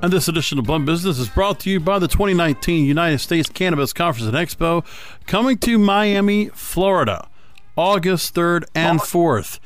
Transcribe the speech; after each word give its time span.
And 0.00 0.12
this 0.12 0.28
edition 0.28 0.60
of 0.60 0.64
Blunt 0.64 0.86
Business 0.86 1.18
is 1.18 1.28
brought 1.28 1.58
to 1.60 1.70
you 1.70 1.80
by 1.80 1.98
the 1.98 2.06
2019 2.06 2.84
United 2.84 3.18
States 3.18 3.48
Cannabis 3.48 3.92
Conference 3.92 4.28
and 4.28 4.36
Expo 4.36 4.86
coming 5.26 5.58
to 5.58 5.76
Miami, 5.76 6.50
Florida, 6.50 7.28
August 7.76 8.32
3rd 8.32 8.64
and 8.76 9.00
4th. 9.00 9.58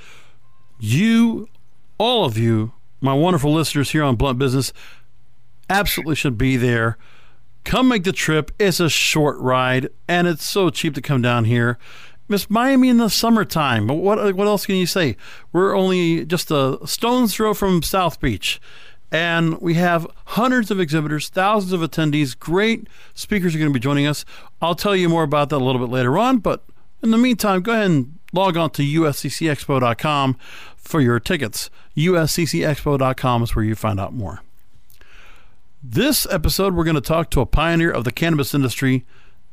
You, 0.81 1.51
all 1.99 2.25
of 2.25 2.39
you, 2.39 2.73
my 3.03 3.12
wonderful 3.12 3.53
listeners 3.53 3.91
here 3.91 4.03
on 4.03 4.17
Blunt 4.17 4.39
Business, 4.39 4.73
absolutely 5.69 6.15
should 6.15 6.39
be 6.39 6.56
there. 6.56 6.97
Come 7.65 7.89
make 7.89 8.05
the 8.05 8.12
trip. 8.12 8.53
It's 8.59 8.81
a 8.81 8.89
short 8.89 9.39
ride, 9.39 9.91
and 10.09 10.27
it's 10.27 10.47
so 10.47 10.71
cheap 10.71 10.95
to 10.95 11.03
come 11.03 11.21
down 11.21 11.45
here. 11.45 11.79
Miss 12.27 12.49
Miami 12.49 12.89
in 12.89 12.97
the 12.97 13.11
summertime. 13.11 13.87
But 13.87 13.97
what 13.97 14.35
what 14.35 14.47
else 14.47 14.65
can 14.65 14.77
you 14.77 14.87
say? 14.87 15.19
We're 15.53 15.77
only 15.77 16.25
just 16.25 16.51
a 16.51 16.79
stone's 16.87 17.35
throw 17.35 17.53
from 17.53 17.83
South 17.83 18.19
Beach. 18.19 18.59
And 19.12 19.61
we 19.61 19.75
have 19.75 20.06
hundreds 20.25 20.71
of 20.71 20.81
exhibitors, 20.81 21.28
thousands 21.28 21.75
of 21.75 21.83
attendees. 21.83 22.37
Great 22.37 22.89
speakers 23.12 23.55
are 23.55 23.59
going 23.59 23.71
to 23.71 23.75
be 23.75 23.78
joining 23.78 24.06
us. 24.06 24.25
I'll 24.62 24.75
tell 24.75 24.97
you 24.97 25.11
more 25.11 25.23
about 25.23 25.50
that 25.50 25.56
a 25.56 25.65
little 25.65 25.87
bit 25.87 25.93
later 25.93 26.17
on. 26.17 26.39
But 26.39 26.65
in 27.03 27.11
the 27.11 27.19
meantime, 27.19 27.61
go 27.61 27.73
ahead 27.73 27.91
and 27.91 28.19
log 28.33 28.56
on 28.56 28.71
to 28.71 28.83
usccexpo.com 28.83 30.39
for 30.77 31.00
your 31.03 31.21
tickets. 31.21 31.69
usccexpo.com 31.95 33.43
is 33.43 33.55
where 33.55 33.65
you 33.67 33.75
find 33.75 34.00
out 34.00 34.15
more. 34.15 34.41
This 35.83 36.27
episode, 36.31 36.75
we're 36.75 36.84
going 36.84 36.94
to 36.94 37.03
talk 37.03 37.29
to 37.31 37.41
a 37.43 37.47
pioneer 37.47 37.91
of 37.91 38.05
the 38.05 38.12
cannabis 38.12 38.55
industry 38.55 39.05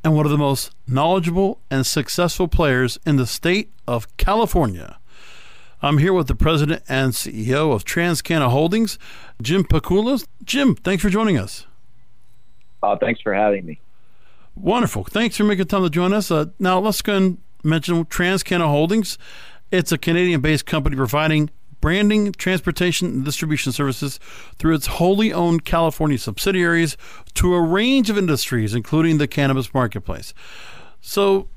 and 0.02 0.16
one 0.16 0.24
of 0.24 0.32
the 0.32 0.38
most 0.38 0.70
knowledgeable 0.86 1.60
and 1.70 1.84
successful 1.84 2.48
players 2.48 2.98
in 3.04 3.16
the 3.16 3.26
state 3.26 3.70
of 3.86 4.16
California. 4.16 4.99
I'm 5.82 5.98
here 5.98 6.12
with 6.12 6.26
the 6.26 6.34
president 6.34 6.82
and 6.88 7.12
CEO 7.12 7.72
of 7.72 7.84
TransCanna 7.84 8.50
Holdings, 8.50 8.98
Jim 9.40 9.64
Pakulis. 9.64 10.26
Jim, 10.44 10.74
thanks 10.74 11.02
for 11.02 11.08
joining 11.08 11.38
us. 11.38 11.66
Uh, 12.82 12.96
thanks 12.96 13.20
for 13.20 13.32
having 13.32 13.64
me. 13.64 13.80
Wonderful. 14.56 15.04
Thanks 15.04 15.36
for 15.36 15.44
making 15.44 15.66
time 15.66 15.82
to 15.82 15.90
join 15.90 16.12
us. 16.12 16.30
Uh, 16.30 16.46
now, 16.58 16.78
let's 16.78 17.00
go 17.00 17.16
and 17.16 17.38
mention 17.64 18.04
TransCanna 18.04 18.66
Holdings. 18.66 19.16
It's 19.70 19.90
a 19.90 19.98
Canadian 19.98 20.40
based 20.40 20.66
company 20.66 20.96
providing 20.96 21.50
branding, 21.80 22.32
transportation, 22.32 23.08
and 23.08 23.24
distribution 23.24 23.72
services 23.72 24.20
through 24.58 24.74
its 24.74 24.86
wholly 24.86 25.32
owned 25.32 25.64
California 25.64 26.18
subsidiaries 26.18 26.96
to 27.34 27.54
a 27.54 27.60
range 27.60 28.10
of 28.10 28.18
industries, 28.18 28.74
including 28.74 29.16
the 29.16 29.26
cannabis 29.26 29.72
marketplace. 29.72 30.34
So, 31.00 31.48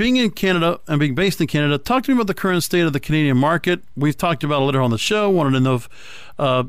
being 0.00 0.16
in 0.16 0.30
Canada 0.30 0.80
and 0.88 0.98
being 0.98 1.14
based 1.14 1.42
in 1.42 1.46
Canada, 1.46 1.76
talk 1.76 2.02
to 2.02 2.10
me 2.10 2.14
about 2.16 2.26
the 2.26 2.32
current 2.32 2.62
state 2.62 2.80
of 2.80 2.94
the 2.94 3.00
Canadian 3.00 3.36
market. 3.36 3.82
We've 3.94 4.16
talked 4.16 4.42
about 4.42 4.62
it 4.62 4.64
later 4.64 4.80
on 4.80 4.90
the 4.90 4.96
show. 4.96 5.28
Wanted 5.28 5.50
to 5.50 5.60
know 5.60 5.74
if, 5.74 5.90
uh, 6.38 6.64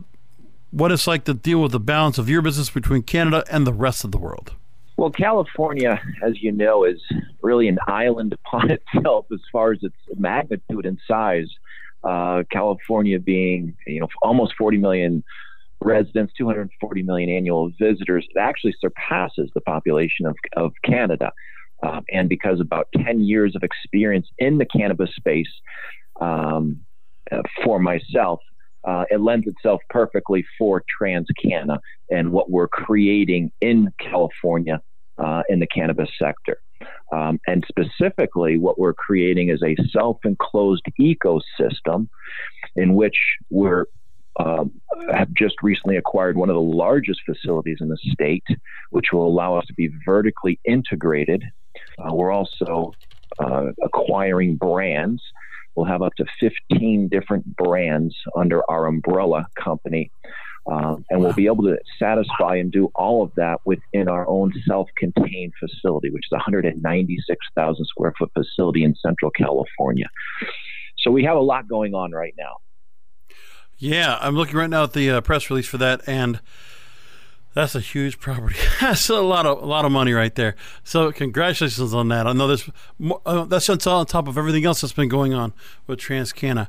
what 0.71 0.91
it's 0.91 1.07
like 1.07 1.23
to 1.23 1.33
deal 1.33 1.61
with 1.61 1.71
the 1.71 1.79
balance 1.79 2.17
of 2.17 2.27
your 2.27 2.41
business 2.41 2.69
between 2.69 3.03
Canada 3.03 3.45
and 3.49 3.65
the 3.65 3.71
rest 3.71 4.03
of 4.03 4.11
the 4.11 4.17
world. 4.17 4.51
Well, 4.97 5.11
California, 5.11 6.01
as 6.21 6.43
you 6.43 6.51
know, 6.51 6.83
is 6.83 7.01
really 7.41 7.69
an 7.69 7.79
island 7.87 8.33
upon 8.45 8.69
itself 8.69 9.27
as 9.31 9.39
far 9.49 9.71
as 9.71 9.79
its 9.81 9.95
magnitude 10.17 10.85
and 10.85 10.99
size. 11.07 11.47
Uh, 12.03 12.43
California 12.51 13.17
being, 13.17 13.77
you 13.87 14.01
know, 14.01 14.09
almost 14.21 14.55
40 14.57 14.75
million 14.75 15.23
residents, 15.79 16.33
240 16.37 17.03
million 17.03 17.29
annual 17.29 17.71
visitors, 17.79 18.27
it 18.35 18.37
actually 18.37 18.75
surpasses 18.81 19.49
the 19.53 19.61
population 19.61 20.25
of, 20.25 20.35
of 20.57 20.73
Canada. 20.83 21.31
Um, 21.83 22.03
and 22.11 22.29
because 22.29 22.59
about 22.59 22.87
10 22.95 23.21
years 23.21 23.55
of 23.55 23.63
experience 23.63 24.27
in 24.37 24.57
the 24.57 24.65
cannabis 24.65 25.09
space 25.15 25.51
um, 26.19 26.81
uh, 27.31 27.41
for 27.63 27.79
myself, 27.79 28.39
uh, 28.83 29.05
it 29.09 29.21
lends 29.21 29.47
itself 29.47 29.81
perfectly 29.89 30.43
for 30.57 30.83
TransCanna 30.99 31.79
and 32.09 32.31
what 32.31 32.49
we're 32.49 32.67
creating 32.67 33.51
in 33.61 33.93
California 33.99 34.81
uh, 35.17 35.43
in 35.49 35.59
the 35.59 35.67
cannabis 35.67 36.09
sector. 36.19 36.61
Um, 37.11 37.39
and 37.45 37.63
specifically, 37.67 38.57
what 38.57 38.79
we're 38.79 38.93
creating 38.93 39.49
is 39.49 39.61
a 39.63 39.75
self 39.91 40.17
enclosed 40.25 40.85
ecosystem 40.99 42.07
in 42.75 42.95
which 42.95 43.17
we're 43.49 43.85
um, 44.39 44.71
have 45.11 45.31
just 45.33 45.55
recently 45.61 45.97
acquired 45.97 46.37
one 46.37 46.49
of 46.49 46.55
the 46.55 46.61
largest 46.61 47.19
facilities 47.25 47.77
in 47.81 47.89
the 47.89 47.97
state, 48.11 48.45
which 48.89 49.07
will 49.11 49.27
allow 49.27 49.57
us 49.57 49.65
to 49.67 49.73
be 49.73 49.89
vertically 50.05 50.59
integrated. 50.63 51.43
Uh, 52.01 52.13
we're 52.13 52.31
also 52.31 52.93
uh, 53.39 53.67
acquiring 53.83 54.55
brands. 54.55 55.21
We'll 55.75 55.85
have 55.85 56.01
up 56.01 56.13
to 56.15 56.25
15 56.39 57.07
different 57.07 57.55
brands 57.55 58.15
under 58.35 58.61
our 58.69 58.87
umbrella 58.87 59.45
company. 59.55 60.11
Um, 60.71 61.03
and 61.09 61.21
we'll 61.21 61.33
be 61.33 61.47
able 61.47 61.63
to 61.63 61.77
satisfy 61.97 62.57
and 62.57 62.71
do 62.71 62.91
all 62.93 63.23
of 63.23 63.31
that 63.35 63.61
within 63.65 64.07
our 64.07 64.27
own 64.27 64.53
self 64.67 64.89
contained 64.95 65.53
facility, 65.59 66.11
which 66.11 66.25
is 66.25 66.31
a 66.33 66.35
196,000 66.35 67.85
square 67.85 68.13
foot 68.17 68.31
facility 68.33 68.83
in 68.83 68.93
Central 68.95 69.31
California. 69.31 70.07
So 70.99 71.09
we 71.09 71.23
have 71.23 71.35
a 71.35 71.41
lot 71.41 71.67
going 71.67 71.95
on 71.95 72.11
right 72.11 72.35
now. 72.37 72.57
Yeah, 73.77 74.19
I'm 74.21 74.35
looking 74.35 74.55
right 74.55 74.69
now 74.69 74.83
at 74.83 74.93
the 74.93 75.09
uh, 75.09 75.21
press 75.21 75.49
release 75.49 75.67
for 75.67 75.79
that, 75.79 76.01
and 76.05 76.39
that's 77.53 77.75
a 77.75 77.79
huge 77.79 78.19
property. 78.19 78.55
that's 78.81 79.09
a 79.09 79.21
lot 79.21 79.45
of 79.45 79.61
a 79.61 79.65
lot 79.65 79.85
of 79.85 79.91
money 79.91 80.13
right 80.13 80.33
there. 80.35 80.55
So 80.83 81.11
congratulations 81.11 81.93
on 81.93 82.07
that. 82.09 82.27
I 82.27 82.33
know 82.33 82.55
more, 82.97 83.21
uh, 83.25 83.45
that's 83.45 83.69
on 83.69 84.05
top 84.05 84.27
of 84.27 84.37
everything 84.37 84.65
else 84.65 84.81
that's 84.81 84.93
been 84.93 85.09
going 85.09 85.33
on 85.33 85.53
with 85.87 85.99
TransCanna. 85.99 86.67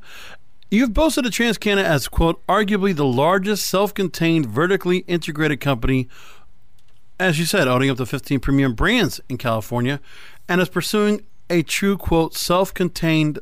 You've 0.70 0.94
boasted 0.94 1.26
of 1.26 1.32
TransCanna 1.32 1.82
as, 1.82 2.08
quote, 2.08 2.44
arguably 2.46 2.96
the 2.96 3.05
largest 3.05 3.67
self 3.67 3.93
contained, 3.93 4.46
vertically 4.46 4.99
integrated 5.00 5.61
company, 5.61 6.08
as 7.20 7.38
you 7.38 7.44
said, 7.44 7.69
owning 7.69 7.90
up 7.90 7.99
to 7.99 8.06
15 8.06 8.40
premium 8.40 8.75
brands 8.75 9.20
in 9.29 9.37
California, 9.37 10.00
and 10.49 10.62
is 10.62 10.70
pursuing 10.70 11.26
a 11.50 11.62
true, 11.62 11.99
quote, 11.99 12.34
self 12.34 12.73
contained 12.73 13.38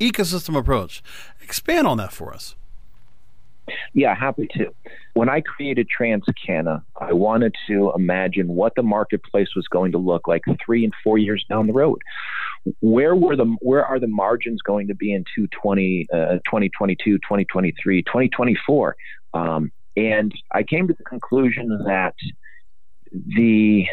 ecosystem 0.00 0.56
approach. 0.56 1.02
Expand 1.42 1.86
on 1.86 1.98
that 1.98 2.12
for 2.12 2.32
us. 2.32 2.56
Yeah, 3.94 4.14
happy 4.14 4.48
to. 4.56 4.74
When 5.14 5.28
I 5.28 5.40
created 5.40 5.88
TransCanna, 5.88 6.82
I 7.00 7.12
wanted 7.12 7.54
to 7.68 7.92
imagine 7.94 8.48
what 8.48 8.74
the 8.74 8.82
marketplace 8.82 9.48
was 9.54 9.66
going 9.68 9.92
to 9.92 9.98
look 9.98 10.26
like 10.26 10.42
three 10.64 10.84
and 10.84 10.92
four 11.04 11.18
years 11.18 11.44
down 11.48 11.66
the 11.66 11.72
road. 11.72 12.00
Where 12.80 13.14
were 13.14 13.36
the 13.36 13.44
where 13.60 13.84
are 13.84 13.98
the 13.98 14.06
margins 14.06 14.62
going 14.62 14.88
to 14.88 14.94
be 14.94 15.12
in 15.12 15.24
2020, 15.36 16.08
uh, 16.12 16.16
2022, 16.46 17.18
2023, 17.18 18.02
2024? 18.02 18.96
Um, 19.34 19.72
and 19.96 20.32
I 20.52 20.62
came 20.62 20.88
to 20.88 20.94
the 20.94 21.04
conclusion 21.04 21.68
that 21.86 22.14
the 23.12 23.86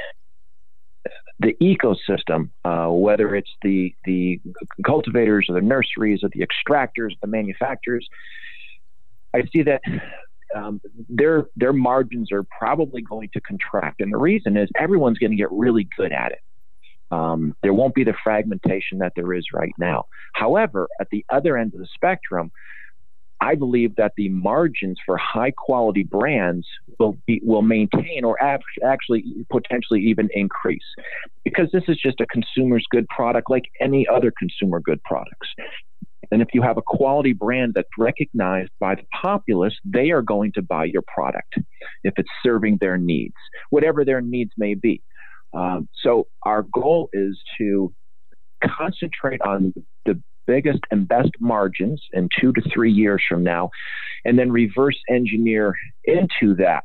the 1.39 1.56
ecosystem, 1.62 2.50
uh, 2.65 2.92
whether 2.92 3.36
it's 3.36 3.51
the 3.62 3.94
the 4.06 4.39
cultivators 4.86 5.48
or 5.50 5.56
the 5.56 5.65
nurseries 5.65 6.24
or 6.24 6.30
the 6.33 6.45
extractors, 6.45 7.12
the 7.22 7.27
manufacturers, 7.27 8.07
I 9.34 9.44
see 9.54 9.64
that 9.64 9.81
um, 10.56 10.81
their 11.08 11.46
their 11.56 11.74
margins 11.74 12.31
are 12.31 12.44
probably 12.58 13.02
going 13.02 13.30
to 13.34 13.42
contract, 13.42 14.02
and 14.02 14.12
the 14.12 14.18
reason 14.18 14.58
is 14.58 14.70
everyone's 14.78 15.18
going 15.18 15.31
to 15.31 15.38
get 15.38 15.52
really 15.52 15.88
good 15.98 16.12
at 16.12 16.31
it. 16.31 16.40
Um, 17.12 17.56
there 17.64 17.74
won't 17.74 17.96
be 17.96 18.04
the 18.04 18.14
fragmentation 18.24 19.00
that 19.00 19.14
there 19.16 19.34
is 19.34 19.46
right 19.54 19.74
now. 19.80 20.06
However, 20.34 20.88
at 21.02 21.08
the 21.12 21.26
other 21.31 21.58
end 21.58 21.74
of 21.74 21.80
the 21.80 21.88
spectrum, 21.94 22.52
I 23.42 23.56
believe 23.56 23.96
that 23.96 24.14
the 24.18 24.30
margins 24.30 24.98
for 25.06 25.18
high 25.18 25.52
quality 25.52 26.04
brands 26.04 26.68
will 27.00 27.18
be, 27.25 27.42
will 27.44 27.62
maintain 27.62 28.24
or 28.24 28.38
actually 28.84 29.24
potentially 29.50 30.02
even 30.02 30.30
increase 30.34 30.84
because 31.44 31.70
this 31.72 31.84
is 31.88 31.98
just 31.98 32.20
a 32.20 32.25
consumer's 32.28 32.86
good 32.92 33.08
product 33.08 33.50
like 33.50 33.64
any 33.80 34.06
other 34.08 34.32
consumer 34.38 34.82
good 34.82 35.02
products. 35.04 35.48
And 36.31 36.42
if 36.42 36.50
you 36.54 36.62
have 36.62 36.78
a 36.78 36.84
quality 36.86 37.34
brand 37.34 37.74
that's 37.76 37.90
recognized 37.98 38.72
by 38.80 38.96
the 38.96 39.04
populace, 39.22 39.76
they 39.84 40.12
are 40.12 40.22
going 40.22 40.52
to 40.54 40.62
buy 40.62 40.86
your 40.86 41.04
product 41.14 41.56
if 42.04 42.14
it's 42.18 42.30
serving 42.44 42.78
their 42.80 42.98
needs, 42.98 43.36
whatever 43.70 44.06
their 44.06 44.22
needs 44.22 44.52
may 44.58 44.76
be. 44.76 45.02
Um, 45.54 45.90
so 46.04 46.28
our 46.44 46.64
goal 46.74 47.10
is 47.14 47.40
to 47.58 47.94
concentrate 48.64 49.42
on 49.42 49.74
the 50.06 50.22
biggest 50.46 50.80
and 50.92 51.08
best 51.08 51.31
margins 51.40 52.02
in 52.14 52.30
two 52.40 52.52
to 52.54 52.62
three 52.74 52.92
years 52.92 53.24
from 53.28 53.44
now, 53.44 53.70
and 54.25 54.38
then 54.38 54.52
reverse 54.52 55.00
engineer 55.10 55.75
into 56.06 56.56
that 56.56 56.84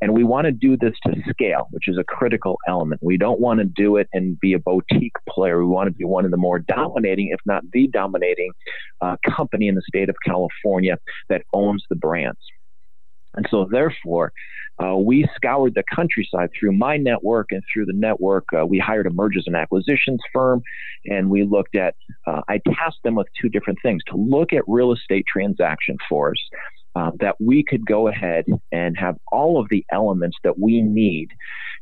and 0.00 0.12
we 0.12 0.24
want 0.24 0.44
to 0.44 0.52
do 0.52 0.76
this 0.76 0.94
to 1.06 1.14
scale, 1.30 1.68
which 1.70 1.88
is 1.88 1.96
a 1.98 2.04
critical 2.04 2.58
element. 2.68 3.00
We 3.02 3.16
don't 3.16 3.40
want 3.40 3.60
to 3.60 3.64
do 3.64 3.96
it 3.96 4.08
and 4.12 4.38
be 4.38 4.52
a 4.52 4.58
boutique 4.58 5.16
player. 5.28 5.58
We 5.58 5.66
want 5.66 5.88
to 5.88 5.94
be 5.94 6.04
one 6.04 6.24
of 6.24 6.30
the 6.30 6.36
more 6.36 6.58
dominating, 6.58 7.28
if 7.32 7.40
not 7.46 7.62
the 7.72 7.88
dominating, 7.88 8.52
uh, 9.00 9.16
company 9.26 9.68
in 9.68 9.74
the 9.74 9.82
state 9.88 10.08
of 10.08 10.16
California 10.24 10.98
that 11.28 11.42
owns 11.52 11.84
the 11.88 11.96
brands. 11.96 12.38
And 13.34 13.46
so, 13.50 13.66
therefore, 13.70 14.32
uh, 14.82 14.96
we 14.96 15.26
scoured 15.34 15.74
the 15.74 15.84
countryside 15.94 16.50
through 16.58 16.72
my 16.72 16.96
network 16.96 17.48
and 17.50 17.62
through 17.72 17.86
the 17.86 17.94
network. 17.94 18.44
Uh, 18.58 18.66
we 18.66 18.78
hired 18.78 19.06
a 19.06 19.10
mergers 19.10 19.44
and 19.46 19.56
acquisitions 19.56 20.20
firm, 20.32 20.62
and 21.06 21.30
we 21.30 21.44
looked 21.44 21.76
at. 21.76 21.94
Uh, 22.26 22.42
I 22.48 22.60
tasked 22.66 23.02
them 23.04 23.14
with 23.14 23.26
two 23.40 23.48
different 23.48 23.78
things: 23.82 24.02
to 24.08 24.16
look 24.16 24.52
at 24.52 24.62
real 24.66 24.92
estate 24.92 25.24
transaction 25.30 25.96
for 26.08 26.30
us, 26.30 26.38
uh, 26.96 27.10
that 27.20 27.36
we 27.38 27.62
could 27.62 27.84
go 27.84 28.08
ahead 28.08 28.46
and 28.72 28.96
have 28.98 29.16
all 29.30 29.60
of 29.60 29.68
the 29.68 29.84
elements 29.92 30.36
that 30.44 30.58
we 30.58 30.80
need 30.80 31.28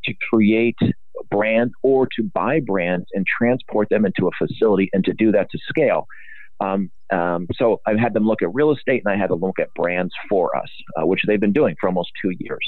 to 0.04 0.12
create 0.28 0.76
brands 1.30 1.72
or 1.82 2.08
to 2.16 2.22
buy 2.34 2.60
brands 2.60 3.06
and 3.12 3.24
transport 3.38 3.88
them 3.90 4.04
into 4.04 4.26
a 4.26 4.30
facility 4.36 4.90
and 4.92 5.04
to 5.04 5.12
do 5.12 5.30
that 5.30 5.48
to 5.50 5.58
scale. 5.68 6.06
Um, 6.60 6.90
um, 7.12 7.46
so 7.54 7.80
I've 7.86 7.98
had 7.98 8.12
them 8.12 8.26
look 8.26 8.42
at 8.42 8.52
real 8.52 8.72
estate 8.72 9.02
and 9.04 9.14
I 9.14 9.16
had 9.16 9.28
to 9.28 9.34
look 9.34 9.58
at 9.60 9.68
brands 9.74 10.12
for 10.28 10.56
us, 10.56 10.68
uh, 11.00 11.06
which 11.06 11.20
they've 11.26 11.40
been 11.40 11.52
doing 11.52 11.76
for 11.80 11.88
almost 11.88 12.10
two 12.20 12.32
years. 12.38 12.66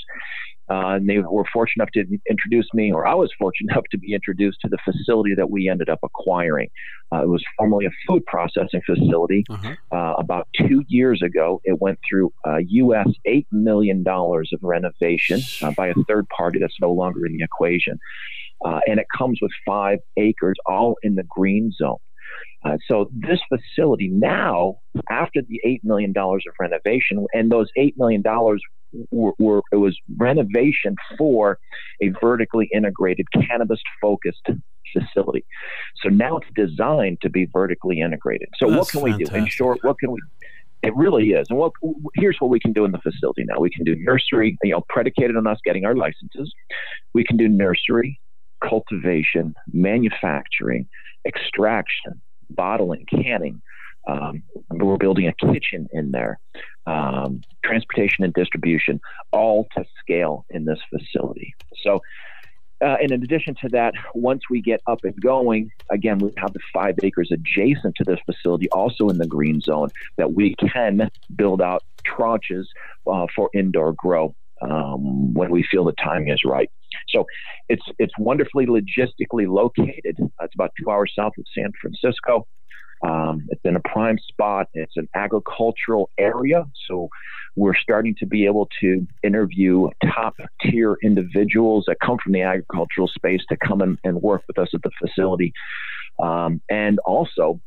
Uh, 0.69 0.97
and 0.97 1.09
they 1.09 1.19
were 1.19 1.45
fortunate 1.53 1.89
enough 1.95 2.09
to 2.09 2.19
introduce 2.29 2.67
me, 2.75 2.93
or 2.93 3.07
I 3.07 3.15
was 3.15 3.31
fortunate 3.39 3.71
enough 3.73 3.85
to 3.91 3.99
be 3.99 4.15
introduced 4.15 4.61
to 4.63 4.69
the 4.69 4.79
facility 4.85 5.35
that 5.35 5.51
we 5.51 5.69
ended 5.69 5.89
up 5.89 6.01
acquiring. 6.03 6.69
Uh, 7.13 7.23
it 7.23 7.29
was 7.29 7.43
formerly 7.57 7.87
a 7.87 7.91
food 8.07 8.25
processing 8.27 8.83
facility. 8.85 9.45
Uh-huh. 9.49 9.75
Uh, 9.93 10.15
about 10.19 10.49
two 10.57 10.83
years 10.89 11.23
ago, 11.23 11.61
it 11.65 11.81
went 11.81 11.99
through 12.09 12.33
U.S. 12.47 13.09
Uh, 13.09 13.31
$8 13.31 13.47
million 13.53 14.05
of 14.07 14.59
renovation 14.63 15.41
uh, 15.63 15.71
by 15.73 15.89
a 15.89 15.95
third 16.09 16.27
party 16.29 16.59
that's 16.59 16.77
no 16.81 16.93
longer 16.93 17.27
in 17.27 17.37
the 17.37 17.45
equation. 17.45 17.99
Uh, 18.65 18.81
and 18.87 18.99
it 18.99 19.07
comes 19.17 19.39
with 19.41 19.53
five 19.67 19.99
acres, 20.17 20.57
all 20.67 20.97
in 21.03 21.15
the 21.15 21.25
green 21.29 21.71
zone. 21.73 21.99
Uh, 22.65 22.77
so 22.89 23.11
this 23.15 23.39
facility 23.49 24.09
now, 24.09 24.79
after 25.11 25.41
the 25.43 25.61
eight 25.65 25.83
million 25.85 26.13
dollars 26.13 26.45
of 26.49 26.55
renovation, 26.59 27.25
and 27.33 27.51
those 27.51 27.69
eight 27.77 27.95
million 27.97 28.23
dollars 28.23 28.61
were, 29.11 29.33
were, 29.39 29.63
it 29.73 29.77
was 29.77 29.97
renovation 30.17 30.97
for 31.17 31.59
a 32.03 32.09
vertically 32.21 32.69
integrated 32.73 33.27
cannabis 33.33 33.81
focused 34.01 34.49
facility. 34.93 35.45
So 36.03 36.09
now 36.09 36.39
it's 36.39 36.49
designed 36.55 37.19
to 37.23 37.31
be 37.31 37.47
vertically 37.53 38.01
integrated. 38.01 38.49
So 38.57 38.71
That's 38.71 38.79
what 38.79 38.89
can 38.89 39.01
fantastic. 39.01 39.33
we 39.33 39.39
do? 39.39 39.45
In 39.45 39.51
short, 39.51 39.79
what 39.83 39.99
can 39.99 40.13
we? 40.13 40.21
It 40.83 40.95
really 40.95 41.31
is. 41.31 41.47
And 41.51 41.59
what 41.59 41.73
here's 42.15 42.37
what 42.39 42.51
we 42.51 42.61
can 42.61 42.73
do 42.73 42.85
in 42.85 42.93
the 42.93 42.99
facility 42.99 43.45
now. 43.45 43.59
We 43.59 43.71
can 43.71 43.85
do 43.85 43.97
nursery, 43.99 44.57
you 44.63 44.73
know, 44.73 44.85
predicated 44.89 45.37
on 45.37 45.47
us 45.47 45.59
getting 45.65 45.85
our 45.85 45.97
licenses. 45.97 46.53
We 47.15 47.25
can 47.25 47.37
do 47.37 47.49
nursery, 47.49 48.21
cultivation, 48.63 49.55
manufacturing, 49.73 50.87
extraction, 51.27 52.21
bottling, 52.51 53.07
canning. 53.11 53.61
Um, 54.07 54.43
we're 54.71 54.97
building 54.97 55.27
a 55.27 55.53
kitchen 55.53 55.89
in 55.93 56.13
there, 56.13 56.39
um, 56.87 57.43
transportation 57.65 58.25
and 58.25 58.33
distribution, 58.35 59.01
all 59.33 59.67
to 59.77 59.85
scale 60.01 60.45
in 60.51 60.65
this 60.65 60.79
facility. 60.91 61.55
So, 61.83 62.01
uh, 62.85 62.97
and 63.01 63.11
in 63.11 63.23
addition 63.23 63.55
to 63.63 63.69
that, 63.71 63.95
once 64.15 64.43
we 64.51 64.61
get 64.61 64.81
up 64.87 65.01
and 65.03 65.19
going, 65.21 65.71
again, 65.91 66.19
we 66.19 66.31
have 66.37 66.53
the 66.53 66.61
five 66.73 66.95
acres 67.03 67.31
adjacent 67.33 67.95
to 67.97 68.05
this 68.05 68.21
facility, 68.27 68.69
also 68.71 69.09
in 69.09 69.19
the 69.19 69.27
green 69.27 69.61
zone, 69.61 69.91
that 70.19 70.35
we 70.35 70.55
can 70.57 71.11
build 71.35 71.63
out 71.63 71.83
tranches 72.07 72.65
uh, 73.11 73.27
for 73.35 73.51
indoor 73.55 73.93
grow 73.95 74.35
um, 74.63 75.35
when 75.35 75.51
we 75.51 75.65
feel 75.71 75.85
the 75.85 75.93
timing 75.93 76.29
is 76.29 76.43
right. 76.45 76.71
So 77.09 77.25
it's 77.69 77.83
it's 77.99 78.13
wonderfully 78.19 78.67
logistically 78.67 79.49
located. 79.49 80.17
It's 80.19 80.55
about 80.55 80.73
two 80.81 80.91
hours 80.91 81.13
south 81.19 81.33
of 81.39 81.45
San 81.55 81.73
Francisco. 81.81 82.47
Um, 83.03 83.47
it's 83.51 83.61
in 83.65 83.77
a 83.77 83.81
prime 83.81 84.19
spot. 84.19 84.69
It's 84.75 84.97
an 84.97 85.09
agricultural 85.15 86.11
area, 86.19 86.65
so 86.89 87.09
we're 87.55 87.77
starting 87.77 88.15
to 88.19 88.27
be 88.27 88.47
able 88.47 88.69
to 88.81 89.07
interview 89.23 89.89
top 90.05 90.35
tier 90.63 90.97
individuals 91.03 91.85
that 91.87 91.97
come 92.05 92.19
from 92.23 92.33
the 92.33 92.43
agricultural 92.43 93.09
space 93.09 93.43
to 93.49 93.57
come 93.57 93.81
and, 93.81 93.99
and 94.05 94.21
work 94.23 94.43
with 94.47 94.59
us 94.59 94.69
at 94.75 94.83
the 94.83 94.91
facility. 95.01 95.53
Um, 96.19 96.61
and 96.71 96.99
also, 97.01 97.61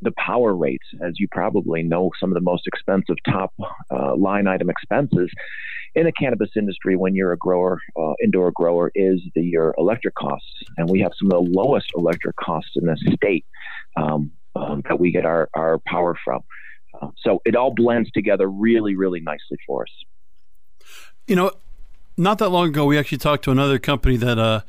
the 0.00 0.12
power 0.16 0.54
rates, 0.54 0.86
as 1.04 1.14
you 1.18 1.26
probably 1.30 1.82
know, 1.82 2.10
some 2.20 2.30
of 2.30 2.34
the 2.34 2.40
most 2.40 2.66
expensive 2.66 3.16
top 3.28 3.52
uh, 3.90 4.14
line 4.16 4.46
item 4.46 4.70
expenses 4.70 5.28
in 5.94 6.04
the 6.04 6.12
cannabis 6.12 6.50
industry 6.56 6.96
when 6.96 7.14
you're 7.14 7.32
a 7.32 7.38
grower, 7.38 7.80
uh, 8.00 8.12
indoor 8.22 8.52
grower, 8.52 8.92
is 8.94 9.20
the, 9.34 9.42
your 9.42 9.74
electric 9.78 10.14
costs. 10.14 10.62
And 10.76 10.88
we 10.88 11.00
have 11.00 11.12
some 11.18 11.32
of 11.32 11.44
the 11.44 11.50
lowest 11.50 11.86
electric 11.96 12.36
costs 12.36 12.72
in 12.76 12.86
the 12.86 12.96
state 13.16 13.44
um, 13.96 14.30
um, 14.58 14.82
that 14.88 14.98
we 14.98 15.10
get 15.10 15.24
our, 15.24 15.48
our 15.54 15.78
power 15.78 16.16
from. 16.24 16.42
Uh, 17.00 17.08
so 17.22 17.40
it 17.44 17.54
all 17.54 17.72
blends 17.72 18.10
together 18.12 18.48
really, 18.48 18.96
really 18.96 19.20
nicely 19.20 19.58
for 19.66 19.82
us. 19.82 20.88
You 21.26 21.36
know, 21.36 21.52
not 22.16 22.38
that 22.38 22.48
long 22.48 22.68
ago, 22.68 22.84
we 22.86 22.98
actually 22.98 23.18
talked 23.18 23.44
to 23.44 23.50
another 23.50 23.78
company 23.78 24.16
that 24.16 24.38
uh, 24.38 24.62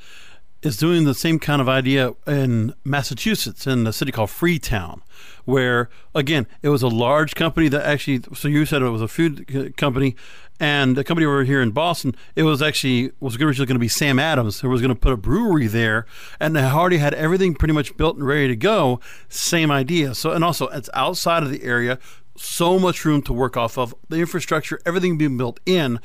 is 0.61 0.77
doing 0.77 1.05
the 1.05 1.13
same 1.13 1.39
kind 1.39 1.61
of 1.61 1.69
idea 1.69 2.13
in 2.27 2.73
Massachusetts 2.83 3.65
in 3.65 3.87
a 3.87 3.93
city 3.93 4.11
called 4.11 4.29
Freetown, 4.29 5.01
where 5.45 5.89
again 6.13 6.47
it 6.61 6.69
was 6.69 6.81
a 6.81 6.87
large 6.87 7.35
company 7.35 7.67
that 7.69 7.85
actually. 7.85 8.21
So 8.33 8.47
you 8.47 8.65
said 8.65 8.81
it 8.81 8.89
was 8.89 9.01
a 9.01 9.07
food 9.07 9.75
company, 9.77 10.15
and 10.59 10.97
the 10.97 11.03
company 11.03 11.25
over 11.25 11.43
here 11.43 11.61
in 11.61 11.71
Boston. 11.71 12.15
It 12.35 12.43
was 12.43 12.61
actually 12.61 13.11
was 13.19 13.35
originally 13.35 13.67
going 13.67 13.75
to 13.75 13.79
be 13.79 13.87
Sam 13.87 14.19
Adams, 14.19 14.59
who 14.59 14.69
was 14.69 14.81
going 14.81 14.93
to 14.93 14.99
put 14.99 15.13
a 15.13 15.17
brewery 15.17 15.67
there, 15.67 16.05
and 16.39 16.55
they 16.55 16.63
already 16.63 16.97
had 16.97 17.13
everything 17.13 17.55
pretty 17.55 17.73
much 17.73 17.95
built 17.95 18.17
and 18.17 18.27
ready 18.27 18.49
to 18.49 18.55
go. 18.55 18.99
Same 19.29 19.71
idea. 19.71 20.13
So 20.13 20.31
and 20.31 20.43
also 20.43 20.67
it's 20.67 20.89
outside 20.93 21.43
of 21.43 21.51
the 21.51 21.63
area, 21.63 21.99
so 22.35 22.77
much 22.77 23.05
room 23.05 23.21
to 23.23 23.33
work 23.33 23.55
off 23.55 23.77
of. 23.77 23.95
The 24.09 24.17
infrastructure, 24.17 24.79
everything 24.85 25.17
being 25.17 25.37
built 25.37 25.59
in. 25.65 25.99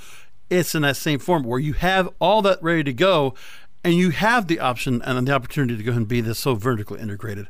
It's 0.50 0.74
in 0.74 0.82
that 0.82 0.96
same 0.96 1.18
form 1.18 1.42
where 1.42 1.58
you 1.58 1.72
have 1.72 2.08
all 2.20 2.42
that 2.42 2.62
ready 2.62 2.84
to 2.84 2.92
go 2.92 3.34
and 3.84 3.94
you 3.94 4.10
have 4.10 4.48
the 4.48 4.58
option 4.58 5.02
and 5.02 5.28
the 5.28 5.32
opportunity 5.32 5.76
to 5.76 5.82
go 5.82 5.92
and 5.92 6.08
be 6.08 6.22
this 6.22 6.38
so 6.38 6.54
vertically 6.54 7.00
integrated. 7.00 7.48